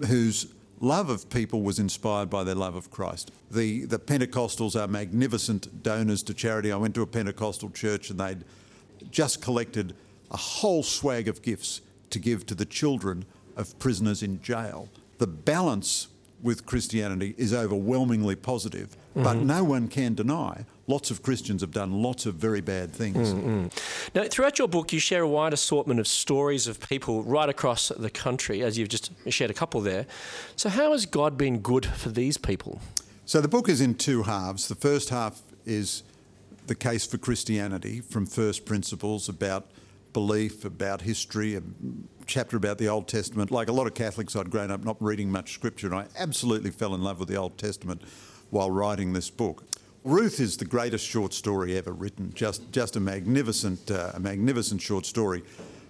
whose 0.09 0.53
love 0.83 1.09
of 1.09 1.31
people 1.31 1.62
was 1.62 1.79
inspired 1.79 2.29
by 2.29 2.45
their 2.45 2.57
love 2.57 2.75
of 2.75 2.91
Christ. 2.91 3.31
The, 3.51 3.85
the 3.85 3.99
Pentecostals 3.99 4.79
are 4.79 4.89
magnificent 4.89 5.83
donors 5.83 6.23
to 6.25 6.35
charity. 6.35 6.73
I 6.73 6.77
went 6.77 6.95
to 6.97 7.03
a 7.03 7.07
Pentecostal 7.07 7.71
church 7.71 8.11
and 8.11 8.19
they'd 8.19 8.45
just 9.11 9.41
collected 9.41 9.95
a 10.31 10.37
whole 10.37 10.83
swag 10.83 11.29
of 11.29 11.41
gifts 11.41 11.81
to 12.11 12.19
give 12.19 12.45
to 12.47 12.55
the 12.55 12.65
children 12.65 13.25
of 13.57 13.79
prisoners 13.79 14.23
in 14.23 14.43
jail. 14.43 14.89
The 15.19 15.27
balance 15.27 16.09
with 16.43 16.67
Christianity 16.67 17.35
is 17.39 17.55
overwhelmingly 17.55 18.35
positive, 18.35 18.97
but 19.14 19.37
mm-hmm. 19.37 19.47
no 19.47 19.64
one 19.64 19.88
can 19.88 20.14
deny 20.14 20.64
lots 20.88 21.11
of 21.11 21.23
Christians 21.23 21.61
have 21.61 21.71
done 21.71 22.02
lots 22.02 22.26
of 22.26 22.35
very 22.35 22.61
bad 22.61 22.92
things. 22.92 23.33
Mm-hmm. 23.33 23.69
Now, 24.14 24.25
throughout 24.28 24.59
your 24.59 24.69
book, 24.69 24.92
you 24.92 24.99
share 24.99 25.23
a 25.23 25.28
wide 25.28 25.52
assortment 25.52 26.00
of 26.00 26.09
stories 26.09 26.66
of 26.66 26.81
people 26.81 27.23
right 27.23 27.49
across 27.49 27.88
the 27.88 28.11
country, 28.11 28.62
as 28.62 28.76
you've 28.76 28.88
just 28.88 29.11
shared 29.28 29.50
a 29.50 29.54
couple 29.54 29.81
there. 29.81 30.07
So, 30.57 30.69
how 30.69 30.92
has 30.92 31.07
God 31.07 31.38
been 31.38 31.61
good 31.61 31.87
for 31.87 32.11
these 32.11 32.37
people? 32.37 32.81
So 33.25 33.40
the 33.40 33.49
book 33.49 33.69
is 33.69 33.81
in 33.81 33.95
two 33.95 34.25
halves. 34.25 34.69
The 34.69 34.75
first 34.75 35.09
half 35.09 35.40
is 35.64 36.02
the 36.66 36.75
case 36.75 37.07
for 37.07 37.19
Christianity 37.19 38.00
from 38.00 38.26
first 38.26 38.65
principles 38.65 39.28
about 39.28 39.71
belief, 40.13 40.65
about 40.65 41.02
history, 41.02 41.54
a 41.54 41.63
chapter 42.26 42.56
about 42.56 42.78
the 42.78 42.89
Old 42.89 43.08
Testament. 43.08 43.50
Like 43.50 43.69
a 43.69 43.73
lot 43.73 43.87
of 43.87 43.95
Catholics, 43.95 44.37
I'd 44.37 44.50
grown 44.50 44.71
up 44.71 44.84
not 44.84 44.97
reading 45.00 45.30
much 45.30 45.54
scripture, 45.54 45.87
and 45.87 45.97
I 45.97 46.06
absolutely 46.19 46.71
fell 46.71 46.95
in 46.95 47.02
love 47.02 47.19
with 47.21 47.28
the 47.28 47.37
Old 47.37 47.56
Testament 47.56 48.02
while 48.52 48.71
writing 48.71 49.15
this 49.15 49.30
book. 49.30 49.65
Ruth 50.04 50.38
is 50.38 50.58
the 50.58 50.65
greatest 50.67 51.06
short 51.06 51.32
story 51.32 51.76
ever 51.78 51.93
written. 51.93 52.32
Just, 52.34 52.71
just 52.71 52.97
a 52.97 53.00
magnificent, 53.00 53.91
uh, 53.91 54.12
a 54.15 54.21
magnificent 54.21 54.82
short 54.82 55.06
story. 55.06 55.43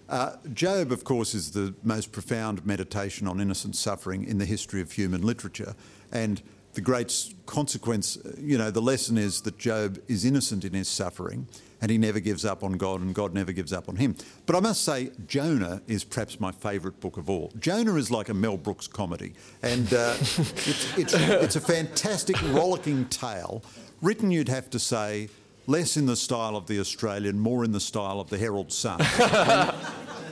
Uh, 0.09 0.37
Job, 0.55 0.93
of 0.93 1.03
course, 1.03 1.35
is 1.35 1.51
the 1.51 1.75
most 1.83 2.13
profound 2.13 2.65
meditation 2.65 3.27
on 3.27 3.41
innocent 3.41 3.75
suffering 3.75 4.25
in 4.25 4.39
the 4.39 4.45
history 4.45 4.81
of 4.81 4.93
human 4.93 5.23
literature, 5.23 5.75
and 6.13 6.41
the 6.75 6.81
great 6.81 7.35
consequence, 7.47 8.17
uh, 8.17 8.33
you 8.39 8.57
know, 8.57 8.71
the 8.71 8.81
lesson 8.81 9.19
is 9.19 9.43
that 9.43 9.59
Job 9.59 9.99
is 10.09 10.25
innocent 10.25 10.65
in 10.65 10.73
his 10.73 10.89
suffering 10.89 11.47
and 11.81 11.91
he 11.91 11.99
never 11.99 12.21
gives 12.21 12.45
up 12.45 12.63
on 12.63 12.73
God 12.73 13.01
and 13.01 13.15
God 13.15 13.35
never 13.35 13.53
gives 13.53 13.73
up 13.73 13.89
on 13.89 13.97
him. 13.97 14.17
But 14.47 14.57
I 14.57 14.61
must 14.61 14.85
say, 14.85 15.11
Jonah 15.27 15.83
is 15.87 16.05
perhaps 16.05 16.41
my 16.41 16.53
favourite 16.53 17.01
book 17.01 17.17
of 17.17 17.29
all. 17.29 17.53
Jonah 17.59 17.97
is 17.97 18.11
like 18.11 18.29
a 18.29 18.35
Mel 18.35 18.57
Brooks 18.57 18.87
comedy 18.87 19.35
and 19.63 19.93
uh, 19.93 20.15
it's, 20.21 20.99
it's, 20.99 21.15
it's 21.15 21.57
a 21.57 21.61
fantastic, 21.61 22.41
rollicking 22.51 23.07
tale, 23.07 23.63
written, 24.01 24.31
you'd 24.31 24.49
have 24.49 24.71
to 24.71 24.79
say, 24.79 25.29
less 25.67 25.97
in 25.97 26.07
the 26.07 26.17
style 26.17 26.57
of 26.57 26.67
the 26.67 26.81
Australian, 26.81 27.39
more 27.39 27.65
in 27.65 27.73
the 27.73 27.81
style 27.81 28.19
of 28.19 28.31
the 28.31 28.39
Herald 28.39 28.73
Sun. 28.73 29.01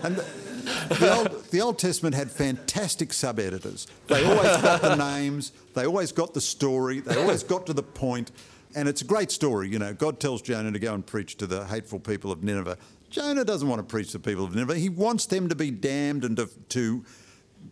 And 0.02 0.16
the, 0.16 0.24
the, 0.64 1.14
Old, 1.16 1.44
the 1.50 1.60
Old 1.60 1.78
Testament 1.78 2.14
had 2.14 2.30
fantastic 2.30 3.12
sub 3.12 3.38
editors. 3.38 3.86
They 4.06 4.24
always 4.24 4.56
got 4.62 4.82
the 4.82 4.94
names, 5.18 5.52
they 5.74 5.86
always 5.86 6.12
got 6.12 6.34
the 6.34 6.40
story, 6.40 7.00
they 7.00 7.20
always 7.20 7.42
got 7.42 7.66
to 7.66 7.72
the 7.72 7.82
point. 7.82 8.00
point, 8.00 8.32
and 8.74 8.88
it's 8.88 9.02
a 9.02 9.04
great 9.04 9.30
story. 9.30 9.68
You 9.68 9.78
know, 9.78 9.92
God 9.92 10.20
tells 10.20 10.42
Jonah 10.42 10.72
to 10.72 10.78
go 10.78 10.94
and 10.94 11.04
preach 11.04 11.36
to 11.38 11.46
the 11.46 11.64
hateful 11.66 11.98
people 11.98 12.30
of 12.30 12.42
Nineveh. 12.42 12.78
Jonah 13.08 13.44
doesn't 13.44 13.68
want 13.68 13.80
to 13.80 13.84
preach 13.84 14.12
to 14.12 14.18
the 14.18 14.22
people 14.22 14.44
of 14.44 14.54
Nineveh. 14.54 14.76
He 14.76 14.88
wants 14.88 15.26
them 15.26 15.48
to 15.48 15.54
be 15.54 15.70
damned 15.70 16.24
and 16.24 16.36
to, 16.36 16.48
to 16.70 17.04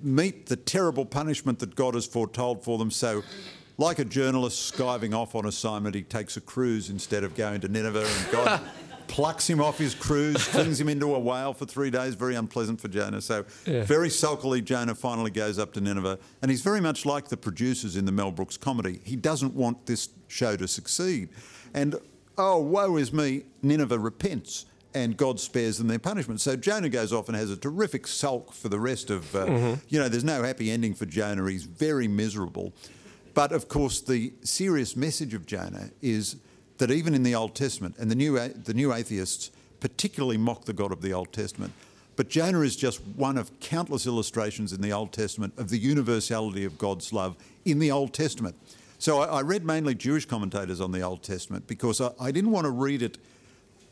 meet 0.00 0.46
the 0.46 0.56
terrible 0.56 1.04
punishment 1.04 1.60
that 1.60 1.74
God 1.74 1.94
has 1.94 2.06
foretold 2.06 2.64
for 2.64 2.78
them. 2.78 2.90
So, 2.90 3.22
like 3.76 4.00
a 4.00 4.04
journalist 4.04 4.74
skiving 4.74 5.14
off 5.14 5.36
on 5.36 5.46
assignment, 5.46 5.94
he 5.94 6.02
takes 6.02 6.36
a 6.36 6.40
cruise 6.40 6.90
instead 6.90 7.22
of 7.22 7.36
going 7.36 7.60
to 7.60 7.68
Nineveh, 7.68 8.04
and 8.04 8.30
God 8.32 8.60
plucks 9.08 9.48
him 9.48 9.60
off 9.60 9.78
his 9.78 9.94
cruise, 9.94 10.42
flings 10.44 10.80
him 10.80 10.88
into 10.88 11.14
a 11.14 11.18
whale 11.18 11.52
for 11.52 11.66
three 11.66 11.90
days. 11.90 12.14
Very 12.14 12.36
unpleasant 12.36 12.80
for 12.80 12.88
Jonah. 12.88 13.20
So, 13.20 13.44
very 13.64 14.10
sulkily, 14.10 14.62
Jonah 14.62 14.94
finally 14.94 15.30
goes 15.30 15.58
up 15.58 15.72
to 15.72 15.80
Nineveh, 15.80 16.18
and 16.42 16.50
he's 16.50 16.62
very 16.62 16.80
much 16.80 17.04
like 17.04 17.28
the 17.28 17.36
producers 17.36 17.96
in 17.96 18.04
the 18.04 18.12
Mel 18.12 18.30
Brooks 18.30 18.56
comedy. 18.56 19.00
He 19.04 19.16
doesn't 19.16 19.54
want 19.54 19.86
this 19.86 20.10
show 20.28 20.56
to 20.56 20.68
succeed, 20.68 21.30
and 21.74 21.96
oh, 22.36 22.58
woe 22.58 22.96
is 22.96 23.12
me, 23.12 23.44
Nineveh 23.62 23.98
repents 23.98 24.66
and 24.94 25.16
God 25.16 25.38
spares 25.38 25.78
them 25.78 25.88
their 25.88 25.98
punishment. 25.98 26.40
So 26.40 26.56
Jonah 26.56 26.88
goes 26.88 27.12
off 27.12 27.28
and 27.28 27.36
has 27.36 27.50
a 27.50 27.56
terrific 27.56 28.06
sulk 28.06 28.52
for 28.52 28.68
the 28.68 28.78
rest 28.78 29.10
of, 29.10 29.34
uh, 29.34 29.76
you 29.88 29.98
know, 29.98 30.08
there's 30.08 30.24
no 30.24 30.42
happy 30.42 30.70
ending 30.70 30.94
for 30.94 31.04
Jonah. 31.04 31.48
He's 31.50 31.64
very 31.64 32.08
miserable. 32.08 32.72
But 33.34 33.52
of 33.52 33.68
course, 33.68 34.00
the 34.00 34.32
serious 34.42 34.96
message 34.96 35.34
of 35.34 35.46
Jonah 35.46 35.90
is 36.02 36.36
that 36.78 36.90
even 36.90 37.14
in 37.14 37.22
the 37.22 37.34
Old 37.34 37.54
Testament, 37.54 37.96
and 37.98 38.10
the 38.10 38.14
new, 38.14 38.38
the 38.38 38.74
new 38.74 38.92
atheists 38.92 39.50
particularly 39.80 40.36
mock 40.36 40.64
the 40.64 40.72
God 40.72 40.92
of 40.92 41.02
the 41.02 41.12
Old 41.12 41.32
Testament, 41.32 41.72
but 42.16 42.28
Jonah 42.28 42.62
is 42.62 42.74
just 42.74 43.00
one 43.06 43.38
of 43.38 43.60
countless 43.60 44.06
illustrations 44.06 44.72
in 44.72 44.80
the 44.80 44.92
Old 44.92 45.12
Testament 45.12 45.54
of 45.56 45.70
the 45.70 45.78
universality 45.78 46.64
of 46.64 46.76
God's 46.76 47.12
love 47.12 47.36
in 47.64 47.78
the 47.78 47.92
Old 47.92 48.12
Testament. 48.12 48.56
So 48.98 49.20
I, 49.20 49.38
I 49.38 49.42
read 49.42 49.64
mainly 49.64 49.94
Jewish 49.94 50.24
commentators 50.24 50.80
on 50.80 50.90
the 50.90 51.00
Old 51.02 51.22
Testament 51.22 51.68
because 51.68 52.00
I, 52.00 52.10
I 52.20 52.32
didn't 52.32 52.50
want 52.50 52.64
to 52.64 52.72
read 52.72 53.02
it 53.02 53.18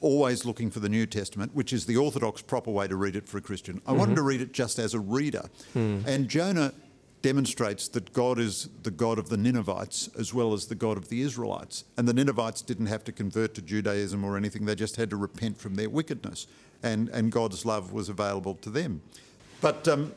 always 0.00 0.44
looking 0.44 0.70
for 0.70 0.80
the 0.80 0.88
New 0.88 1.06
Testament, 1.06 1.54
which 1.54 1.72
is 1.72 1.86
the 1.86 1.96
orthodox 1.96 2.42
proper 2.42 2.70
way 2.70 2.88
to 2.88 2.96
read 2.96 3.16
it 3.16 3.28
for 3.28 3.38
a 3.38 3.40
Christian. 3.40 3.80
I 3.86 3.92
wanted 3.92 4.06
mm-hmm. 4.06 4.14
to 4.16 4.22
read 4.22 4.40
it 4.40 4.52
just 4.52 4.78
as 4.78 4.94
a 4.94 5.00
reader. 5.00 5.48
Hmm. 5.72 6.00
And 6.06 6.28
Jonah 6.28 6.74
demonstrates 7.22 7.88
that 7.88 8.12
God 8.12 8.38
is 8.38 8.68
the 8.82 8.90
God 8.90 9.18
of 9.18 9.28
the 9.28 9.36
Ninevites 9.36 10.08
as 10.18 10.32
well 10.32 10.52
as 10.52 10.66
the 10.66 10.74
God 10.74 10.96
of 10.96 11.08
the 11.08 11.22
Israelites. 11.22 11.84
And 11.96 12.06
the 12.06 12.14
Ninevites 12.14 12.62
didn't 12.62 12.86
have 12.86 13.02
to 13.04 13.12
convert 13.12 13.54
to 13.54 13.62
Judaism 13.62 14.24
or 14.24 14.36
anything, 14.36 14.64
they 14.66 14.74
just 14.74 14.96
had 14.96 15.10
to 15.10 15.16
repent 15.16 15.58
from 15.58 15.74
their 15.74 15.90
wickedness. 15.90 16.46
And, 16.82 17.08
and 17.08 17.32
God's 17.32 17.64
love 17.64 17.92
was 17.92 18.08
available 18.08 18.54
to 18.56 18.70
them. 18.70 19.00
But 19.60 19.88
um, 19.88 20.12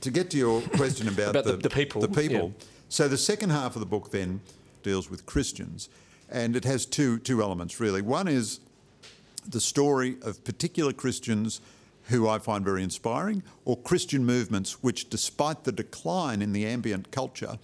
to 0.00 0.10
get 0.10 0.30
to 0.30 0.38
your 0.38 0.62
question 0.62 1.08
about, 1.08 1.30
About 1.30 1.44
the- 1.44 1.56
the 1.56 1.70
people, 1.70 2.00
the 2.00 2.08
people. 2.08 2.54
yeah. 2.58 2.64
So 2.88 3.08
the 3.08 3.18
second 3.18 3.50
half 3.50 3.74
of 3.74 3.80
the 3.80 3.86
book 3.86 4.12
then 4.12 4.40
deals 4.84 5.10
with 5.10 5.26
Christians, 5.26 5.88
and 6.30 6.54
it 6.54 6.64
has 6.64 6.86
two 6.86 7.18
two 7.18 7.42
elements 7.42 7.80
really. 7.80 8.00
One 8.00 8.28
is 8.28 8.60
the 9.48 9.60
story 9.60 10.16
of 10.22 10.44
particular 10.44 10.92
Christians 10.92 11.60
who 12.08 12.28
I 12.28 12.38
find 12.38 12.64
very 12.64 12.82
inspiring, 12.82 13.42
or 13.64 13.76
Christian 13.76 14.24
movements 14.24 14.82
which, 14.82 15.10
despite 15.10 15.64
the 15.64 15.72
decline 15.72 16.42
in 16.42 16.52
the 16.52 16.66
ambient 16.66 17.10
culture, 17.10 17.58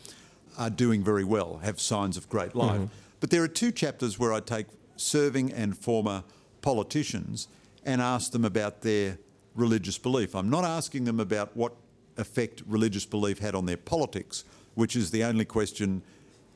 are 0.59 0.71
doing 0.71 1.03
very 1.03 1.25
well, 1.25 1.61
have 1.63 1.81
signs 1.81 2.17
of 2.17 2.29
great 2.29 2.55
life. 2.55 2.81
Mm-hmm. 2.81 2.95
But 3.21 3.31
there 3.31 3.43
are 3.43 3.49
two 3.49 3.71
chapters 3.71 4.19
where 4.19 4.33
I 4.33 4.41
take 4.41 4.67
serving 4.97 5.53
and 5.53 5.77
former 5.77 6.25
politicians 6.61 7.49
and 7.85 8.01
ask 8.01 8.33
them 8.33 8.45
about 8.45 8.83
their 8.83 9.19
religious 9.55 9.99
belief. 9.99 10.35
I'm 10.35 10.51
not 10.51 10.65
asking 10.65 11.05
them 11.05 11.21
about 11.21 11.57
what 11.57 11.75
effect 12.17 12.63
religious 12.67 13.05
belief 13.07 13.39
had 13.39 13.55
on 13.55 13.67
their 13.67 13.77
politics, 13.77 14.45
which 14.75 14.97
is 14.97 15.11
the 15.11 15.25
only 15.25 15.45
question 15.45 16.03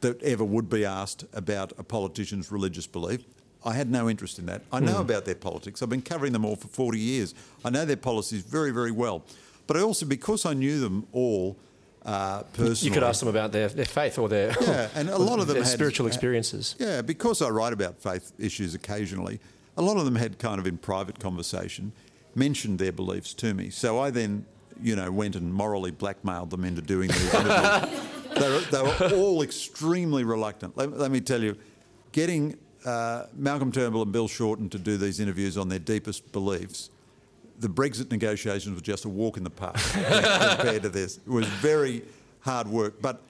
that 0.01 0.22
ever 0.22 0.44
would 0.44 0.68
be 0.68 0.85
asked 0.85 1.25
about 1.33 1.72
a 1.79 1.83
politician's 1.83 2.53
religious 2.53 2.87
belief. 2.87 3.25
I 3.66 3.74
had 3.74 3.90
no 3.90 4.09
interest 4.09 4.38
in 4.38 4.46
that. 4.46 4.62
I 4.72 4.79
know 4.79 5.00
about 5.00 5.24
their 5.24 5.35
politics. 5.35 5.83
I've 5.83 5.88
been 5.90 6.00
covering 6.00 6.33
them 6.33 6.44
all 6.44 6.55
for 6.55 6.68
40 6.68 7.00
years. 7.00 7.35
I 7.64 7.70
know 7.70 7.85
their 7.85 7.96
policies 7.96 8.42
very, 8.42 8.70
very 8.70 8.92
well. 8.92 9.24
But 9.66 9.76
I 9.76 9.81
also, 9.81 10.07
because 10.07 10.46
I 10.46 10.55
knew 10.55 10.79
them 10.79 11.07
all 11.12 11.57
uh, 12.05 12.44
personally. 12.52 12.87
You 12.87 12.90
could 12.92 13.02
ask 13.02 13.18
them 13.18 13.29
about 13.29 13.50
their, 13.50 13.68
their 13.68 13.85
faith 13.85 14.18
or 14.18 14.29
their 14.29 14.55
Yeah, 14.61 14.88
and 14.94 15.09
a 15.09 15.18
lot 15.18 15.40
of 15.40 15.46
them 15.48 15.55
their 15.57 15.64
had- 15.64 15.72
spiritual 15.72 16.07
experiences. 16.07 16.76
Yeah, 16.79 17.02
because 17.02 17.42
I 17.42 17.48
write 17.48 17.72
about 17.72 18.00
faith 18.00 18.33
issues 18.38 18.74
occasionally, 18.76 19.40
a 19.76 19.83
lot 19.83 19.96
of 19.96 20.05
them 20.05 20.14
had 20.14 20.38
kind 20.38 20.61
of 20.61 20.66
in 20.68 20.79
private 20.79 21.18
conversation 21.18 21.92
mentioned 22.37 22.79
their 22.79 22.92
beliefs 22.92 23.35
to 23.35 23.52
me. 23.52 23.70
So 23.70 23.98
I 23.98 24.11
then, 24.11 24.46
you 24.81 24.94
know, 24.94 25.11
went 25.11 25.35
and 25.35 25.52
morally 25.52 25.90
blackmailed 25.90 26.50
them 26.50 26.64
into 26.64 26.83
doing 26.83 27.09
these 27.09 27.35
interviews. 27.35 28.00
they, 28.38 28.48
were, 28.48 28.61
they 28.61 28.83
were 28.83 29.16
all 29.16 29.42
extremely 29.42 30.22
reluctant. 30.22 30.76
Let, 30.76 30.96
let 30.96 31.11
me 31.11 31.20
tell 31.20 31.42
you, 31.42 31.57
getting 32.12 32.57
uh, 32.87 33.27
Malcolm 33.35 33.72
Turnbull 33.72 34.03
and 34.03 34.12
Bill 34.12 34.29
Shorten 34.29 34.70
to 34.70 34.79
do 34.79 34.96
these 34.96 35.20
interviews 35.20 35.59
on 35.59 35.68
their 35.68 35.79
deepest 35.79 36.31
beliefs, 36.33 36.90
the 37.59 37.68
Brexit 37.68 38.11
negotiations 38.11 38.75
were 38.75 38.83
just 38.83 39.05
a 39.05 39.09
walk 39.09 39.37
in 39.37 39.44
the 39.44 39.51
park 39.51 39.77
compared 39.92 40.83
to 40.83 40.88
this. 40.88 41.18
It 41.18 41.29
was 41.29 41.46
very 41.46 42.03
hard 42.40 42.68
work, 42.68 43.03
but 43.03 43.20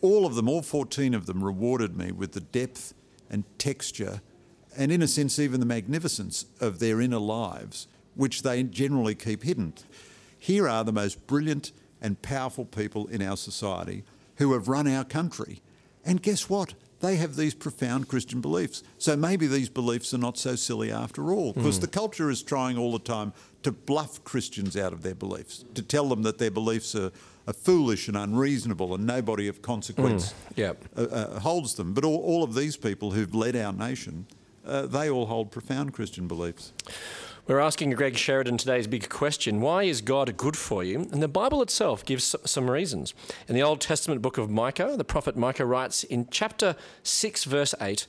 all 0.00 0.26
of 0.26 0.36
them, 0.36 0.48
all 0.48 0.62
14 0.62 1.12
of 1.14 1.26
them, 1.26 1.42
rewarded 1.42 1.96
me 1.96 2.12
with 2.12 2.32
the 2.32 2.40
depth 2.40 2.94
and 3.28 3.44
texture, 3.58 4.20
and 4.76 4.92
in 4.92 5.02
a 5.02 5.08
sense, 5.08 5.38
even 5.38 5.60
the 5.60 5.66
magnificence 5.66 6.46
of 6.60 6.78
their 6.78 7.00
inner 7.00 7.18
lives, 7.18 7.88
which 8.14 8.42
they 8.42 8.62
generally 8.62 9.14
keep 9.14 9.42
hidden. 9.42 9.72
Here 10.38 10.68
are 10.68 10.84
the 10.84 10.92
most 10.92 11.26
brilliant 11.26 11.72
and 12.00 12.20
powerful 12.22 12.64
people 12.64 13.08
in 13.08 13.22
our 13.22 13.36
society 13.36 14.04
who 14.36 14.52
have 14.52 14.68
run 14.68 14.86
our 14.86 15.04
country. 15.04 15.62
And 16.04 16.22
guess 16.22 16.48
what? 16.48 16.74
They 17.00 17.16
have 17.16 17.36
these 17.36 17.54
profound 17.54 18.08
Christian 18.08 18.40
beliefs. 18.40 18.82
So 18.98 19.16
maybe 19.16 19.46
these 19.46 19.68
beliefs 19.68 20.12
are 20.14 20.18
not 20.18 20.36
so 20.36 20.56
silly 20.56 20.90
after 20.90 21.32
all, 21.32 21.52
because 21.52 21.78
the 21.80 21.86
culture 21.86 22.28
is 22.30 22.42
trying 22.42 22.76
all 22.76 22.92
the 22.92 22.98
time 22.98 23.32
to 23.62 23.70
bluff 23.72 24.22
Christians 24.24 24.76
out 24.76 24.92
of 24.92 25.02
their 25.02 25.14
beliefs, 25.14 25.64
to 25.74 25.82
tell 25.82 26.08
them 26.08 26.22
that 26.24 26.38
their 26.38 26.50
beliefs 26.50 26.94
are, 26.96 27.12
are 27.46 27.52
foolish 27.52 28.08
and 28.08 28.16
unreasonable 28.16 28.94
and 28.94 29.06
nobody 29.06 29.46
of 29.48 29.62
consequence 29.62 30.34
Yeah. 30.56 30.72
uh, 30.96 31.02
uh, 31.02 31.38
holds 31.40 31.74
them. 31.74 31.94
But 31.94 32.04
all, 32.04 32.16
all 32.20 32.42
of 32.42 32.54
these 32.54 32.76
people 32.76 33.12
who've 33.12 33.34
led 33.34 33.54
our 33.54 33.72
nation, 33.72 34.26
uh, 34.66 34.86
they 34.86 35.08
all 35.08 35.26
hold 35.26 35.50
profound 35.52 35.92
Christian 35.94 36.26
beliefs. 36.26 36.72
We're 37.48 37.60
asking 37.60 37.92
Greg 37.92 38.18
Sheridan 38.18 38.58
today's 38.58 38.86
big 38.86 39.08
question 39.08 39.62
why 39.62 39.84
is 39.84 40.02
God 40.02 40.36
good 40.36 40.54
for 40.54 40.84
you? 40.84 41.08
And 41.10 41.22
the 41.22 41.28
Bible 41.28 41.62
itself 41.62 42.04
gives 42.04 42.36
some 42.44 42.70
reasons. 42.70 43.14
In 43.48 43.54
the 43.54 43.62
Old 43.62 43.80
Testament 43.80 44.20
book 44.20 44.36
of 44.36 44.50
Micah, 44.50 44.96
the 44.98 45.04
prophet 45.04 45.34
Micah 45.34 45.64
writes 45.64 46.04
in 46.04 46.28
chapter 46.30 46.76
6, 47.04 47.44
verse 47.44 47.74
8 47.80 48.06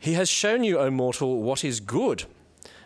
He 0.00 0.14
has 0.14 0.28
shown 0.28 0.64
you, 0.64 0.80
O 0.80 0.90
mortal, 0.90 1.42
what 1.44 1.62
is 1.62 1.78
good. 1.78 2.24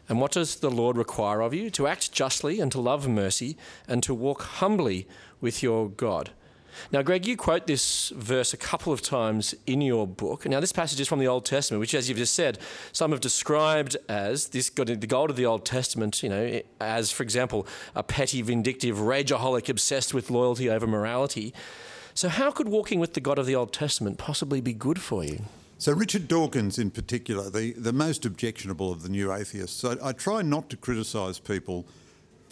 And 0.07 0.21
what 0.21 0.33
does 0.33 0.57
the 0.57 0.71
Lord 0.71 0.99
require 0.99 1.41
of 1.41 1.55
you? 1.55 1.71
To 1.71 1.87
act 1.87 2.13
justly 2.13 2.61
and 2.61 2.71
to 2.71 2.81
love 2.83 3.09
mercy 3.09 3.57
and 3.89 4.03
to 4.03 4.13
walk 4.13 4.43
humbly 4.43 5.09
with 5.41 5.63
your 5.63 5.89
God. 5.89 6.33
Now, 6.91 7.03
Greg, 7.03 7.27
you 7.27 7.37
quote 7.37 7.67
this 7.67 8.11
verse 8.11 8.53
a 8.53 8.57
couple 8.57 8.93
of 8.93 9.03
times 9.03 9.55
in 9.67 9.81
your 9.81 10.07
book. 10.07 10.47
Now, 10.47 10.61
this 10.61 10.73
passage 10.73 11.01
is 11.01 11.09
from 11.09 11.19
the 11.19 11.29
Old 11.29 11.45
Testament, 11.45 11.81
which, 11.81 11.95
as 11.95 12.09
you've 12.09 12.19
just 12.19 12.35
said, 12.35 12.59
some 12.93 13.11
have 13.11 13.21
described 13.21 13.97
as 14.09 14.49
this 14.49 14.71
the 14.71 15.07
God 15.07 15.31
of 15.31 15.37
the 15.37 15.47
Old 15.47 15.65
Testament, 15.65 16.23
you 16.23 16.29
know, 16.29 16.61
as, 16.81 17.11
for 17.11 17.23
example, 17.23 17.67
a 17.95 18.03
petty, 18.03 18.43
vindictive, 18.43 18.97
rageaholic 18.97 19.69
obsessed 19.69 20.15
with 20.15 20.31
loyalty 20.31 20.69
over 20.71 20.87
morality. 20.87 21.55
So, 22.15 22.29
how 22.29 22.51
could 22.51 22.69
walking 22.69 23.01
with 23.01 23.15
the 23.15 23.21
God 23.21 23.39
of 23.39 23.47
the 23.47 23.55
Old 23.55 23.73
Testament 23.73 24.19
possibly 24.19 24.61
be 24.61 24.73
good 24.73 25.01
for 25.01 25.25
you? 25.25 25.45
So 25.83 25.93
Richard 25.93 26.29
Dawkins, 26.29 26.79
in 26.79 26.93
particular, 26.93 27.51
the, 27.51 27.73
the 27.73 27.93
most 27.93 28.25
objectionable 28.25 28.93
of 28.93 29.03
the 29.03 29.09
new 29.09 29.33
atheists. 29.33 29.85
I, 29.85 29.97
I 30.01 30.13
try 30.13 30.41
not 30.41 30.71
to 30.71 30.77
criticise 30.77 31.41
people 31.41 31.87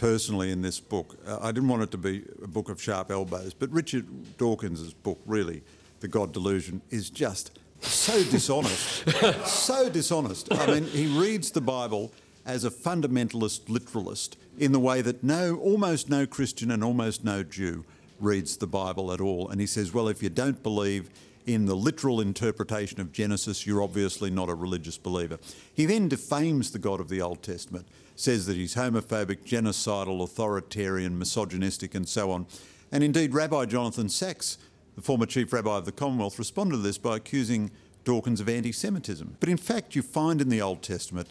personally 0.01 0.51
in 0.51 0.63
this 0.63 0.81
book. 0.81 1.19
Uh, 1.27 1.39
I 1.43 1.53
didn't 1.53 1.69
want 1.69 1.83
it 1.83 1.91
to 1.91 1.99
be 1.99 2.25
a 2.43 2.49
book 2.49 2.71
of 2.71 2.83
sharp 2.83 3.11
elbows, 3.11 3.53
but 3.53 3.71
Richard 3.71 4.39
Dawkins' 4.39 4.95
book, 4.95 5.21
really, 5.27 5.63
The 6.01 6.09
God 6.09 6.33
Delusion, 6.33 6.81
is 6.89 7.11
just 7.11 7.59
so 7.81 8.25
dishonest. 8.31 9.05
so 9.47 9.91
dishonest. 9.91 10.53
I 10.53 10.67
mean, 10.67 10.85
he 10.85 11.07
reads 11.07 11.51
the 11.51 11.61
Bible 11.61 12.13
as 12.47 12.65
a 12.65 12.71
fundamentalist 12.71 13.69
literalist 13.69 14.39
in 14.59 14.73
the 14.73 14.81
way 14.81 15.03
that 15.03 15.23
no, 15.23 15.57
almost 15.59 16.09
no 16.09 16.27
Christian 16.27 16.71
and 16.71 16.83
almost 16.83 17.23
no 17.23 17.43
Jew 17.43 17.85
reads 18.19 18.57
the 18.57 18.67
Bible 18.67 19.13
at 19.13 19.21
all. 19.21 19.51
And 19.51 19.61
he 19.61 19.67
says, 19.67 19.93
well, 19.93 20.09
if 20.09 20.23
you 20.23 20.31
don't 20.31 20.63
believe 20.63 21.11
in 21.47 21.67
the 21.67 21.75
literal 21.75 22.23
interpretation 22.23 23.01
of 23.01 23.13
Genesis, 23.13 23.67
you're 23.67 23.83
obviously 23.83 24.31
not 24.31 24.49
a 24.49 24.55
religious 24.55 24.97
believer. 24.97 25.39
He 25.75 25.85
then 25.85 26.09
defames 26.09 26.71
the 26.71 26.79
God 26.79 27.01
of 27.01 27.09
the 27.09 27.21
Old 27.21 27.43
Testament, 27.43 27.87
says 28.21 28.47
that 28.47 28.57
he's 28.57 28.75
homophobic, 28.75 29.45
genocidal, 29.45 30.23
authoritarian, 30.23 31.19
misogynistic, 31.19 31.95
and 31.95 32.09
so 32.09 32.31
on. 32.31 32.47
And 32.93 33.03
indeed, 33.03 33.33
Rabbi 33.33 33.65
Jonathan 33.67 34.09
Sacks, 34.09 34.59
the 34.97 35.03
former 35.03 35.27
chief 35.27 35.53
rabbi 35.53 35.77
of 35.77 35.85
the 35.85 35.93
Commonwealth, 35.93 36.39
responded 36.39 36.77
to 36.77 36.83
this 36.83 36.99
by 36.99 37.17
accusing 37.17 37.71
Dawkins 38.05 38.41
of 38.41 38.49
anti 38.49 38.73
Semitism. 38.73 39.37
But 39.41 39.49
in 39.49 39.57
fact, 39.57 39.95
you 39.95 40.03
find 40.03 40.41
in 40.41 40.49
the 40.49 40.61
Old 40.61 40.83
Testament 40.83 41.29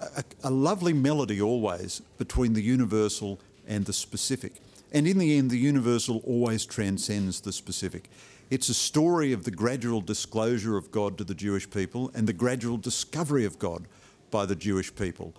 a, 0.00 0.24
a 0.42 0.50
lovely 0.50 0.92
melody 0.92 1.40
always 1.40 2.00
between 2.18 2.52
the 2.52 2.62
universal 2.62 3.40
and 3.66 3.84
the 3.86 3.92
specific. 3.92 4.60
And 4.92 5.08
in 5.08 5.18
the 5.18 5.36
end, 5.36 5.50
the 5.50 5.58
universal 5.58 6.22
always 6.24 6.64
transcends 6.64 7.40
the 7.40 7.52
specific. 7.52 8.08
It's 8.50 8.68
a 8.68 8.74
story 8.74 9.32
of 9.32 9.44
the 9.44 9.50
gradual 9.50 10.00
disclosure 10.00 10.76
of 10.76 10.90
God 10.90 11.18
to 11.18 11.24
the 11.24 11.34
Jewish 11.34 11.68
people 11.68 12.10
and 12.14 12.28
the 12.28 12.32
gradual 12.32 12.76
discovery 12.76 13.44
of 13.44 13.58
God 13.58 13.86
by 14.30 14.46
the 14.46 14.54
Jewish 14.54 14.94
people. 14.94 15.34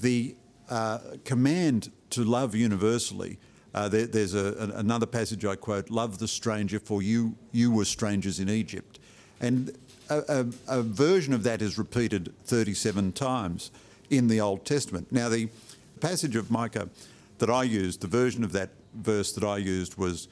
The 0.00 0.36
uh, 0.68 0.98
command 1.24 1.92
to 2.10 2.24
love 2.24 2.54
universally. 2.54 3.38
Uh, 3.74 3.88
there, 3.88 4.06
there's 4.06 4.34
a, 4.34 4.54
an- 4.58 4.70
another 4.72 5.06
passage 5.06 5.44
I 5.44 5.56
quote: 5.56 5.90
"Love 5.90 6.18
the 6.18 6.28
stranger, 6.28 6.78
for 6.78 7.02
you 7.02 7.34
you 7.52 7.70
were 7.70 7.84
strangers 7.84 8.38
in 8.40 8.48
Egypt," 8.48 8.98
and 9.40 9.76
a, 10.08 10.22
a, 10.68 10.78
a 10.78 10.82
version 10.82 11.32
of 11.32 11.42
that 11.44 11.62
is 11.62 11.78
repeated 11.78 12.32
37 12.44 13.12
times 13.12 13.70
in 14.10 14.28
the 14.28 14.40
Old 14.40 14.64
Testament. 14.64 15.10
Now, 15.10 15.28
the 15.28 15.48
passage 16.00 16.36
of 16.36 16.50
Micah 16.50 16.88
that 17.38 17.48
I 17.50 17.62
used, 17.62 18.00
the 18.00 18.08
version 18.08 18.44
of 18.44 18.52
that 18.52 18.70
verse 18.94 19.32
that 19.32 19.44
I 19.44 19.56
used 19.56 19.96
was, 19.96 20.28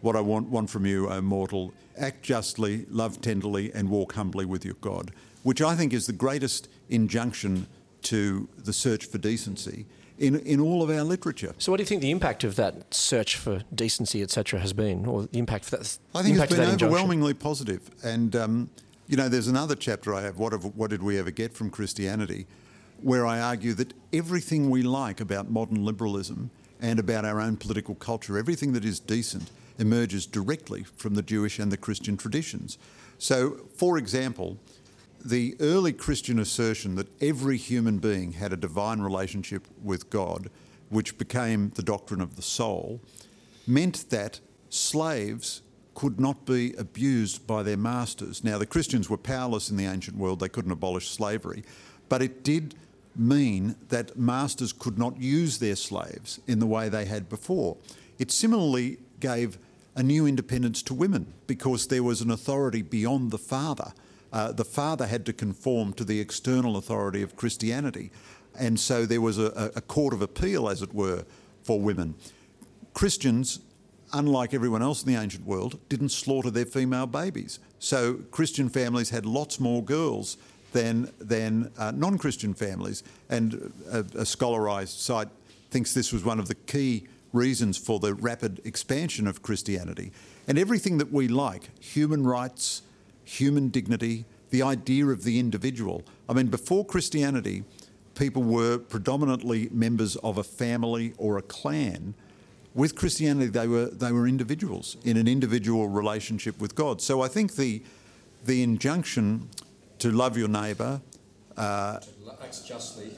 "What 0.00 0.16
I 0.16 0.20
want, 0.20 0.48
want 0.48 0.70
from 0.70 0.86
you, 0.86 1.08
O 1.08 1.20
mortal, 1.20 1.72
act 1.98 2.22
justly, 2.22 2.86
love 2.90 3.20
tenderly, 3.20 3.72
and 3.72 3.88
walk 3.90 4.14
humbly 4.14 4.44
with 4.44 4.64
your 4.64 4.76
God," 4.80 5.12
which 5.42 5.60
I 5.60 5.74
think 5.74 5.92
is 5.92 6.06
the 6.06 6.12
greatest 6.12 6.68
injunction 6.88 7.66
to 8.04 8.48
the 8.56 8.72
search 8.72 9.06
for 9.06 9.18
decency 9.18 9.86
in, 10.18 10.36
in 10.40 10.60
all 10.60 10.82
of 10.82 10.90
our 10.90 11.02
literature. 11.02 11.54
So, 11.58 11.72
what 11.72 11.78
do 11.78 11.82
you 11.82 11.86
think 11.86 12.00
the 12.00 12.10
impact 12.10 12.44
of 12.44 12.56
that 12.56 12.94
search 12.94 13.36
for 13.36 13.62
decency, 13.74 14.22
etc., 14.22 14.60
has 14.60 14.72
been, 14.72 15.06
or 15.06 15.22
the 15.26 15.38
impact 15.38 15.64
of 15.64 15.70
that? 15.72 15.98
I 16.14 16.22
think 16.22 16.38
it's 16.38 16.54
been 16.54 16.70
overwhelmingly 16.70 17.34
positive. 17.34 17.90
And, 18.02 18.34
um, 18.36 18.70
you 19.08 19.16
know, 19.16 19.28
there's 19.28 19.48
another 19.48 19.74
chapter 19.74 20.14
I 20.14 20.22
have, 20.22 20.38
what, 20.38 20.52
have, 20.52 20.64
what 20.64 20.90
Did 20.90 21.02
We 21.02 21.18
Ever 21.18 21.30
Get 21.30 21.52
from 21.52 21.70
Christianity, 21.70 22.46
where 23.02 23.26
I 23.26 23.40
argue 23.40 23.74
that 23.74 23.92
everything 24.12 24.70
we 24.70 24.82
like 24.82 25.20
about 25.20 25.50
modern 25.50 25.84
liberalism 25.84 26.50
and 26.80 26.98
about 26.98 27.24
our 27.24 27.40
own 27.40 27.56
political 27.56 27.94
culture, 27.94 28.38
everything 28.38 28.72
that 28.74 28.84
is 28.84 29.00
decent, 29.00 29.50
emerges 29.78 30.26
directly 30.26 30.84
from 30.84 31.14
the 31.14 31.22
Jewish 31.22 31.58
and 31.58 31.72
the 31.72 31.76
Christian 31.76 32.16
traditions. 32.16 32.78
So, 33.18 33.58
for 33.76 33.98
example, 33.98 34.58
the 35.24 35.56
early 35.60 35.92
Christian 35.92 36.38
assertion 36.38 36.96
that 36.96 37.08
every 37.22 37.56
human 37.56 37.98
being 37.98 38.32
had 38.32 38.52
a 38.52 38.56
divine 38.56 39.00
relationship 39.00 39.66
with 39.82 40.10
God, 40.10 40.50
which 40.90 41.16
became 41.16 41.70
the 41.70 41.82
doctrine 41.82 42.20
of 42.20 42.36
the 42.36 42.42
soul, 42.42 43.00
meant 43.66 44.10
that 44.10 44.40
slaves 44.68 45.62
could 45.94 46.20
not 46.20 46.44
be 46.44 46.74
abused 46.74 47.46
by 47.46 47.62
their 47.62 47.76
masters. 47.76 48.44
Now, 48.44 48.58
the 48.58 48.66
Christians 48.66 49.08
were 49.08 49.16
powerless 49.16 49.70
in 49.70 49.76
the 49.76 49.86
ancient 49.86 50.16
world, 50.16 50.40
they 50.40 50.48
couldn't 50.48 50.72
abolish 50.72 51.10
slavery, 51.10 51.64
but 52.08 52.20
it 52.20 52.42
did 52.42 52.74
mean 53.16 53.76
that 53.88 54.18
masters 54.18 54.72
could 54.72 54.98
not 54.98 55.20
use 55.20 55.58
their 55.58 55.76
slaves 55.76 56.40
in 56.46 56.58
the 56.58 56.66
way 56.66 56.88
they 56.88 57.04
had 57.04 57.28
before. 57.28 57.76
It 58.18 58.30
similarly 58.30 58.98
gave 59.20 59.58
a 59.94 60.02
new 60.02 60.26
independence 60.26 60.82
to 60.82 60.94
women 60.94 61.32
because 61.46 61.86
there 61.86 62.02
was 62.02 62.20
an 62.20 62.30
authority 62.30 62.82
beyond 62.82 63.30
the 63.30 63.38
father. 63.38 63.92
Uh, 64.34 64.50
the 64.50 64.64
father 64.64 65.06
had 65.06 65.24
to 65.24 65.32
conform 65.32 65.92
to 65.92 66.04
the 66.04 66.18
external 66.18 66.76
authority 66.76 67.22
of 67.22 67.36
Christianity. 67.36 68.10
And 68.58 68.80
so 68.80 69.06
there 69.06 69.20
was 69.20 69.38
a, 69.38 69.70
a 69.76 69.80
court 69.80 70.12
of 70.12 70.22
appeal, 70.22 70.68
as 70.68 70.82
it 70.82 70.92
were, 70.92 71.24
for 71.62 71.80
women. 71.80 72.16
Christians, 72.92 73.60
unlike 74.12 74.52
everyone 74.52 74.82
else 74.82 75.04
in 75.04 75.12
the 75.14 75.20
ancient 75.20 75.46
world, 75.46 75.78
didn't 75.88 76.08
slaughter 76.08 76.50
their 76.50 76.66
female 76.66 77.06
babies. 77.06 77.60
So 77.78 78.14
Christian 78.32 78.68
families 78.68 79.10
had 79.10 79.24
lots 79.24 79.60
more 79.60 79.84
girls 79.84 80.36
than 80.72 81.12
than 81.20 81.70
uh, 81.78 81.92
non-Christian 81.92 82.54
families. 82.54 83.04
And 83.30 83.72
a, 83.88 83.98
a 83.98 84.26
scholarized 84.26 84.98
site 84.98 85.28
thinks 85.70 85.94
this 85.94 86.12
was 86.12 86.24
one 86.24 86.40
of 86.40 86.48
the 86.48 86.56
key 86.56 87.06
reasons 87.32 87.78
for 87.78 88.00
the 88.00 88.14
rapid 88.14 88.60
expansion 88.64 89.28
of 89.28 89.42
Christianity. 89.42 90.10
And 90.48 90.58
everything 90.58 90.98
that 90.98 91.12
we 91.12 91.28
like, 91.28 91.70
human 91.80 92.24
rights, 92.26 92.82
human 93.24 93.68
dignity, 93.68 94.24
the 94.50 94.62
idea 94.62 95.06
of 95.06 95.24
the 95.24 95.38
individual. 95.38 96.02
I 96.28 96.32
mean, 96.32 96.46
before 96.48 96.84
Christianity, 96.84 97.64
people 98.14 98.42
were 98.42 98.78
predominantly 98.78 99.68
members 99.72 100.16
of 100.16 100.38
a 100.38 100.44
family 100.44 101.12
or 101.18 101.38
a 101.38 101.42
clan. 101.42 102.14
With 102.74 102.94
Christianity, 102.94 103.46
they 103.46 103.68
were 103.68 103.86
they 103.86 104.12
were 104.12 104.26
individuals 104.26 104.96
in 105.04 105.16
an 105.16 105.28
individual 105.28 105.88
relationship 105.88 106.60
with 106.60 106.74
God. 106.74 107.00
So 107.00 107.22
I 107.22 107.28
think 107.28 107.54
the 107.56 107.82
the 108.44 108.62
injunction 108.62 109.48
to 110.00 110.10
love 110.10 110.36
your 110.36 110.48
neighbour, 110.48 111.00
uh, 111.56 112.00
Act 112.42 112.66
justly, 112.66 113.10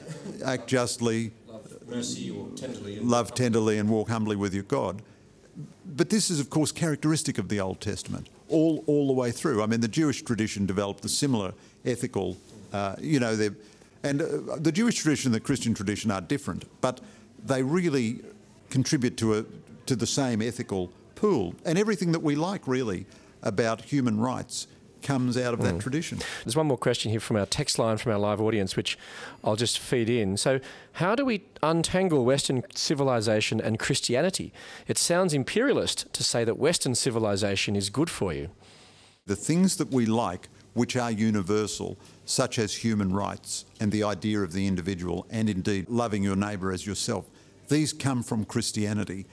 act 0.45 0.67
justly, 0.67 1.31
love 1.47 1.67
mercy 1.89 2.29
or 2.29 2.47
tenderly. 2.55 2.99
love 2.99 3.33
tenderly, 3.33 3.77
and 3.77 3.89
walk 3.89 4.09
humbly 4.09 4.35
with 4.35 4.53
your 4.53 4.63
God. 4.63 5.01
But 5.85 6.09
this 6.09 6.29
is, 6.29 6.39
of 6.39 6.49
course, 6.49 6.71
characteristic 6.71 7.37
of 7.37 7.49
the 7.49 7.59
Old 7.59 7.81
Testament, 7.81 8.27
all 8.49 8.83
all 8.87 9.07
the 9.07 9.13
way 9.13 9.31
through. 9.31 9.63
I 9.63 9.65
mean, 9.65 9.81
the 9.81 9.87
Jewish 9.87 10.21
tradition 10.21 10.65
developed 10.65 11.05
a 11.05 11.09
similar 11.09 11.53
ethical, 11.85 12.37
uh, 12.73 12.95
you 12.99 13.19
know, 13.19 13.35
and 14.03 14.21
uh, 14.21 14.57
the 14.57 14.71
Jewish 14.71 14.95
tradition 15.01 15.29
and 15.29 15.35
the 15.35 15.45
Christian 15.45 15.73
tradition 15.73 16.11
are 16.11 16.21
different, 16.21 16.65
but 16.81 17.01
they 17.45 17.63
really 17.63 18.19
contribute 18.69 19.17
to 19.17 19.39
a 19.39 19.45
to 19.85 19.95
the 19.95 20.07
same 20.07 20.41
ethical 20.41 20.91
pool. 21.15 21.55
And 21.65 21.77
everything 21.77 22.11
that 22.11 22.21
we 22.21 22.35
like, 22.35 22.67
really, 22.67 23.05
about 23.41 23.81
human 23.81 24.19
rights 24.19 24.67
comes 25.01 25.37
out 25.37 25.53
of 25.53 25.61
that 25.61 25.75
mm. 25.75 25.79
tradition. 25.79 26.19
There's 26.43 26.55
one 26.55 26.67
more 26.67 26.77
question 26.77 27.11
here 27.11 27.19
from 27.19 27.37
our 27.37 27.45
text 27.45 27.79
line 27.79 27.97
from 27.97 28.11
our 28.11 28.19
live 28.19 28.41
audience, 28.41 28.75
which 28.75 28.97
I'll 29.43 29.55
just 29.55 29.79
feed 29.79 30.09
in. 30.09 30.37
So, 30.37 30.59
how 30.93 31.15
do 31.15 31.25
we 31.25 31.43
untangle 31.61 32.25
Western 32.25 32.63
civilization 32.75 33.61
and 33.61 33.79
Christianity? 33.79 34.51
It 34.87 34.97
sounds 34.97 35.33
imperialist 35.33 36.11
to 36.13 36.23
say 36.23 36.43
that 36.43 36.57
Western 36.57 36.95
civilization 36.95 37.75
is 37.75 37.89
good 37.89 38.09
for 38.09 38.33
you. 38.33 38.49
The 39.25 39.35
things 39.35 39.77
that 39.77 39.91
we 39.91 40.05
like, 40.05 40.49
which 40.73 40.95
are 40.95 41.11
universal, 41.11 41.97
such 42.25 42.59
as 42.59 42.75
human 42.75 43.13
rights 43.13 43.65
and 43.79 43.91
the 43.91 44.03
idea 44.03 44.41
of 44.41 44.53
the 44.53 44.67
individual, 44.67 45.25
and 45.29 45.49
indeed 45.49 45.89
loving 45.89 46.23
your 46.23 46.35
neighbour 46.35 46.71
as 46.71 46.85
yourself, 46.85 47.25
these 47.69 47.93
come 47.93 48.23
from 48.23 48.45
Christianity. 48.45 49.25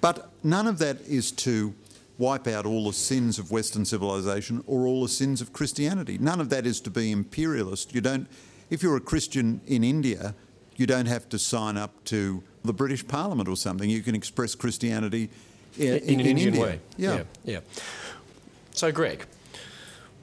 But 0.00 0.30
none 0.42 0.66
of 0.66 0.78
that 0.78 1.00
is 1.02 1.30
to 1.32 1.74
wipe 2.22 2.46
out 2.46 2.64
all 2.64 2.84
the 2.86 2.92
sins 2.92 3.38
of 3.40 3.50
Western 3.50 3.84
civilization 3.84 4.62
or 4.68 4.86
all 4.86 5.02
the 5.02 5.08
sins 5.08 5.40
of 5.40 5.52
Christianity. 5.52 6.18
None 6.18 6.40
of 6.40 6.50
that 6.50 6.66
is 6.66 6.80
to 6.82 6.90
be 6.90 7.10
imperialist. 7.10 7.92
You 7.94 8.00
don't, 8.00 8.28
if 8.70 8.80
you're 8.80 8.96
a 8.96 9.00
Christian 9.00 9.60
in 9.66 9.82
India, 9.82 10.34
you 10.76 10.86
don't 10.86 11.06
have 11.06 11.28
to 11.30 11.38
sign 11.38 11.76
up 11.76 11.92
to 12.04 12.42
the 12.64 12.72
British 12.72 13.06
Parliament 13.08 13.48
or 13.48 13.56
something. 13.56 13.90
You 13.90 14.02
can 14.02 14.14
express 14.14 14.54
Christianity 14.54 15.30
i- 15.78 15.82
in, 15.82 15.96
in 16.14 16.20
an 16.20 16.26
Indian 16.26 16.48
India. 16.48 16.62
way. 16.62 16.80
Yeah. 16.96 17.14
yeah. 17.16 17.22
yeah. 17.44 17.60
So, 18.72 18.92
Greg, 18.92 19.26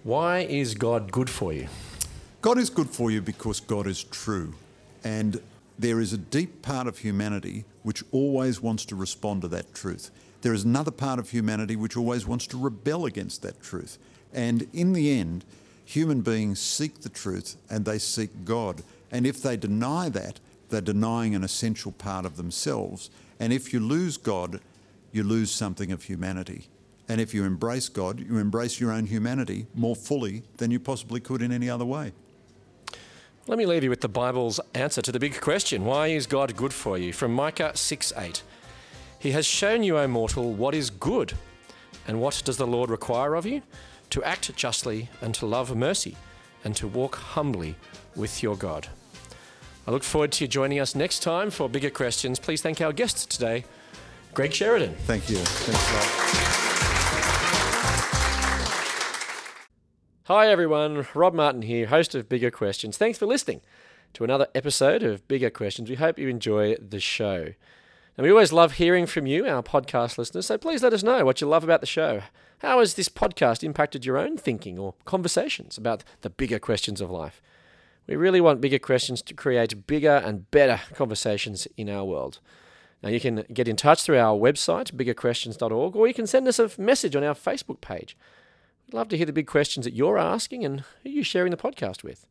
why 0.04 0.40
is 0.40 0.76
God 0.76 1.12
good 1.12 1.30
for 1.30 1.52
you? 1.52 1.68
God 2.42 2.58
is 2.58 2.70
good 2.70 2.90
for 2.90 3.12
you 3.12 3.22
because 3.22 3.60
God 3.60 3.86
is 3.88 4.04
true. 4.06 4.54
And 5.04 5.42
there 5.78 6.00
is 6.00 6.14
a 6.14 6.18
deep 6.18 6.62
part 6.62 6.88
of 6.88 7.00
humanity 7.00 7.66
which 7.84 8.04
always 8.14 8.62
wants 8.62 8.86
to 8.86 8.96
respond 8.96 9.42
to 9.42 9.48
that 9.50 9.74
truth. 9.74 10.12
There 10.42 10.54
is 10.54 10.64
another 10.64 10.92
part 10.92 11.20
of 11.20 11.30
humanity 11.30 11.76
which 11.76 11.98
always 11.98 12.26
wants 12.26 12.48
to 12.48 12.58
rebel 12.58 13.06
against 13.06 13.42
that 13.42 13.62
truth. 13.62 13.98
And 14.34 14.68
in 14.74 14.94
the 14.94 15.12
end, 15.12 15.44
human 15.86 16.22
beings 16.22 16.60
seek 16.60 17.02
the 17.02 17.10
truth 17.10 17.58
and 17.70 17.84
they 17.84 18.00
seek 18.00 18.46
God. 18.46 18.84
And 19.12 19.26
if 19.26 19.42
they 19.42 19.58
deny 19.58 20.10
that, 20.10 20.40
they're 20.70 20.82
denying 20.82 21.36
an 21.36 21.44
essential 21.44 21.92
part 21.92 22.26
of 22.26 22.38
themselves. 22.38 23.10
And 23.40 23.52
if 23.52 23.74
you 23.74 23.80
lose 23.80 24.18
God, 24.18 24.60
you 25.12 25.24
lose 25.24 25.52
something 25.52 25.92
of 25.92 26.04
humanity. 26.04 26.68
And 27.08 27.20
if 27.20 27.34
you 27.34 27.44
embrace 27.44 27.90
God, 27.90 28.20
you 28.20 28.38
embrace 28.38 28.80
your 28.80 28.92
own 28.92 29.08
humanity 29.08 29.66
more 29.74 29.96
fully 29.96 30.44
than 30.58 30.70
you 30.70 30.80
possibly 30.80 31.20
could 31.20 31.42
in 31.42 31.52
any 31.52 31.70
other 31.70 31.86
way. 31.86 32.14
Let 33.48 33.58
me 33.58 33.66
leave 33.66 33.84
you 33.84 33.90
with 33.90 34.02
the 34.02 34.08
Bible's 34.08 34.60
answer 34.76 35.02
to 35.02 35.12
the 35.12 35.20
big 35.20 35.42
question 35.42 35.84
why 35.84 36.08
is 36.08 36.28
God 36.28 36.56
good 36.56 36.72
for 36.72 37.00
you? 37.00 37.12
From 37.12 37.34
Micah 37.34 37.76
6 37.76 38.14
8. 38.16 38.44
He 39.20 39.32
has 39.32 39.46
shown 39.46 39.84
you, 39.84 39.98
O 39.98 40.08
mortal, 40.08 40.54
what 40.54 40.74
is 40.74 40.90
good. 40.90 41.34
And 42.08 42.22
what 42.22 42.42
does 42.46 42.56
the 42.56 42.66
Lord 42.66 42.90
require 42.90 43.36
of 43.36 43.46
you? 43.46 43.62
To 44.12 44.24
act 44.24 44.56
justly 44.56 45.10
and 45.22 45.36
to 45.36 45.46
love 45.46 45.76
mercy 45.76 46.16
and 46.64 46.74
to 46.78 46.88
walk 46.88 47.16
humbly 47.16 47.76
with 48.16 48.42
your 48.42 48.56
God. 48.56 48.88
I 49.86 49.92
look 49.92 50.04
forward 50.04 50.32
to 50.34 50.46
you 50.46 50.48
joining 50.48 50.80
us 50.80 50.96
next 50.96 51.20
time 51.20 51.52
for 51.52 51.68
bigger 51.68 51.90
questions. 51.90 52.40
Please 52.40 52.62
thank 52.62 52.80
our 52.80 52.94
guests 52.94 53.26
today, 53.26 53.66
Greg 54.34 54.54
Sheridan. 54.54 54.96
Thank 55.06 55.30
you. 55.30 55.38
Thanks 55.38 55.92
a 55.92 55.96
lot. 55.96 56.06
Hi 60.26 60.48
everyone, 60.48 61.08
Rob 61.14 61.34
Martin 61.34 61.64
here, 61.64 61.88
host 61.88 62.14
of 62.16 62.30
Bigger 62.30 62.52
Questions. 62.52 62.98
Thanks 62.98 63.18
for 63.18 63.26
listening 63.26 63.62
to 64.14 64.24
another 64.24 64.48
episode 64.54 65.04
of 65.04 65.28
Bigger 65.28 65.50
Questions. 65.50 65.90
We 65.90 65.96
hope 65.96 66.20
you 66.20 66.30
enjoy 66.30 66.76
the 66.76 67.00
show. 67.00 67.54
And 68.20 68.26
we 68.26 68.32
always 68.32 68.52
love 68.52 68.74
hearing 68.74 69.06
from 69.06 69.28
you, 69.28 69.48
our 69.48 69.64
podcast 69.64 70.18
listeners, 70.18 70.48
so 70.48 70.58
please 70.58 70.84
let 70.84 70.92
us 70.92 71.04
know 71.04 71.24
what 71.24 71.40
you 71.40 71.48
love 71.48 71.64
about 71.64 71.80
the 71.80 71.88
show. 71.88 72.24
How 72.58 72.80
has 72.80 72.96
this 72.96 73.08
podcast 73.08 73.64
impacted 73.64 74.06
your 74.06 74.18
own 74.18 74.38
thinking 74.38 74.78
or 74.78 74.96
conversations 75.06 75.78
about 75.78 76.04
the 76.20 76.30
bigger 76.30 76.60
questions 76.60 77.00
of 77.00 77.10
life? 77.10 77.42
We 78.08 78.18
really 78.18 78.42
want 78.42 78.60
Bigger 78.60 78.78
Questions 78.78 79.22
to 79.22 79.34
create 79.34 79.88
bigger 79.88 80.18
and 80.18 80.52
better 80.52 80.82
conversations 80.96 81.66
in 81.78 81.90
our 81.90 82.04
world. 82.04 82.42
Now, 83.02 83.08
you 83.08 83.22
can 83.22 83.46
get 83.54 83.70
in 83.70 83.78
touch 83.78 84.04
through 84.04 84.20
our 84.20 84.38
website, 84.38 84.92
biggerquestions.org, 84.92 85.96
or 85.96 86.06
you 86.06 86.14
can 86.14 86.28
send 86.28 86.46
us 86.50 86.60
a 86.60 86.70
message 86.78 87.16
on 87.16 87.24
our 87.24 87.36
Facebook 87.36 87.80
page. 87.80 88.18
We'd 88.86 88.96
love 88.98 89.08
to 89.08 89.18
hear 89.18 89.28
the 89.28 89.32
big 89.32 89.48
questions 89.48 89.86
that 89.86 89.96
you're 89.96 90.18
asking 90.18 90.66
and 90.66 90.84
who 91.04 91.10
you're 91.10 91.24
sharing 91.24 91.52
the 91.52 91.56
podcast 91.56 92.04
with. 92.04 92.28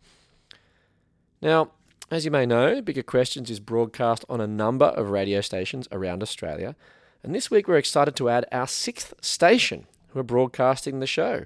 Now, 1.40 1.70
as 2.10 2.24
you 2.24 2.30
may 2.30 2.46
know, 2.46 2.80
Bigger 2.80 3.02
Questions 3.02 3.50
is 3.50 3.60
broadcast 3.60 4.24
on 4.30 4.40
a 4.40 4.46
number 4.46 4.86
of 4.86 5.10
radio 5.10 5.42
stations 5.42 5.86
around 5.92 6.22
Australia, 6.22 6.74
and 7.22 7.34
this 7.34 7.50
week 7.50 7.68
we're 7.68 7.76
excited 7.76 8.16
to 8.16 8.30
add 8.30 8.46
our 8.50 8.66
sixth 8.66 9.12
station 9.20 9.86
who 10.08 10.20
are 10.20 10.24
broadcasting 10.24 11.00
the 11.00 11.06
show. 11.06 11.44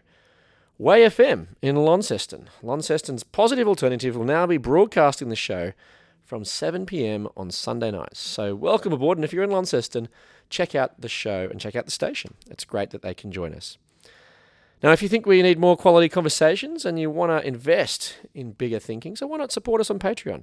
Way 0.79 1.03
FM 1.03 1.49
in 1.63 1.77
Launceston. 1.77 2.49
Launceston's 2.63 3.25
positive 3.25 3.67
alternative 3.67 4.17
will 4.17 4.25
now 4.25 4.47
be 4.47 4.57
broadcasting 4.57 5.31
the 5.31 5.37
show 5.37 5.73
from 6.25 6.45
7 6.45 6.87
pm 6.87 7.29
on 7.37 7.51
Sunday 7.51 7.91
nights. 7.91 8.21
So, 8.21 8.55
welcome 8.55 8.93
aboard, 8.93 9.19
and 9.19 9.25
if 9.25 9.33
you're 9.33 9.45
in 9.45 9.51
Launceston, 9.51 10.09
check 10.49 10.77
out 10.77 11.01
the 11.01 11.09
show 11.09 11.49
and 11.51 11.61
check 11.61 11.75
out 11.75 11.87
the 11.87 11.91
station. 11.91 12.35
It's 12.49 12.65
great 12.65 12.91
that 12.91 13.03
they 13.03 13.15
can 13.15 13.33
join 13.33 13.53
us. 13.53 13.79
Now, 14.83 14.91
if 14.91 15.01
you 15.01 15.09
think 15.09 15.27
we 15.27 15.43
need 15.43 15.61
more 15.61 15.77
quality 15.77 16.09
conversations 16.09 16.85
and 16.85 16.99
you 16.99 17.09
want 17.09 17.31
to 17.31 17.47
invest 17.47 18.17
in 18.35 18.53
bigger 18.53 18.81
thinking, 18.81 19.15
so 19.15 19.29
why 19.29 19.37
not 19.37 19.53
support 19.53 19.81
us 19.81 19.91
on 19.91 20.01
Patreon? 20.01 20.43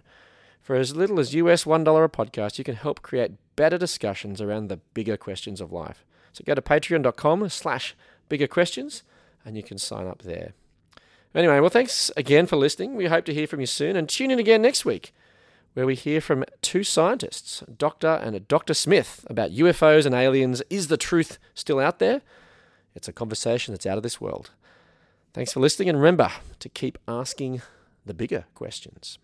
For 0.62 0.76
as 0.76 0.96
little 0.96 1.20
as 1.20 1.36
US 1.36 1.66
$1 1.66 1.82
a 1.82 2.10
podcast, 2.10 2.58
you 2.58 2.64
can 2.64 2.76
help 2.76 3.02
create 3.02 3.32
better 3.56 3.78
discussions 3.78 4.40
around 4.40 4.68
the 4.68 4.78
bigger 4.94 5.18
questions 5.18 5.60
of 5.60 5.74
life. 5.74 6.06
So 6.32 6.44
go 6.46 6.56
to 6.56 6.62
patreon.com 6.62 7.50
slash 7.50 7.96
bigger 8.30 8.48
questions 8.48 9.04
and 9.44 9.58
you 9.58 9.64
can 9.64 9.78
sign 9.78 10.08
up 10.08 10.22
there. 10.22 10.54
Anyway, 11.36 11.60
well, 11.60 11.70
thanks 11.70 12.10
again 12.16 12.46
for 12.46 12.56
listening. 12.56 12.96
We 12.96 13.08
hope 13.08 13.26
to 13.26 13.34
hear 13.34 13.48
from 13.48 13.60
you 13.60 13.66
soon 13.66 13.96
and 13.96 14.08
tune 14.08 14.32
in 14.32 14.40
again 14.40 14.62
next 14.62 14.86
week 14.86 15.14
where 15.74 15.86
we 15.86 15.96
hear 15.96 16.22
from 16.22 16.46
two 16.62 16.84
scientists, 16.84 17.62
a 17.68 17.72
doctor 17.72 18.20
and 18.24 18.36
a 18.36 18.40
Dr. 18.40 18.74
Smith, 18.74 19.26
about 19.30 19.52
UFOs 19.52 20.06
and 20.06 20.16
aliens. 20.16 20.64
Is 20.70 20.88
the 20.88 20.98
truth 20.98 21.40
still 21.54 21.80
out 21.80 22.00
there? 22.00 22.22
It's 22.96 23.08
a 23.08 23.14
conversation 23.14 23.74
that's 23.74 23.86
out 23.86 23.98
of 23.98 24.04
this 24.04 24.20
world. 24.20 24.52
Thanks 25.34 25.54
for 25.54 25.60
listening, 25.60 25.90
and 25.90 25.98
remember 25.98 26.32
to 26.60 26.70
keep 26.70 26.98
asking 27.08 27.62
the 28.06 28.14
bigger 28.14 28.46
questions. 28.56 29.20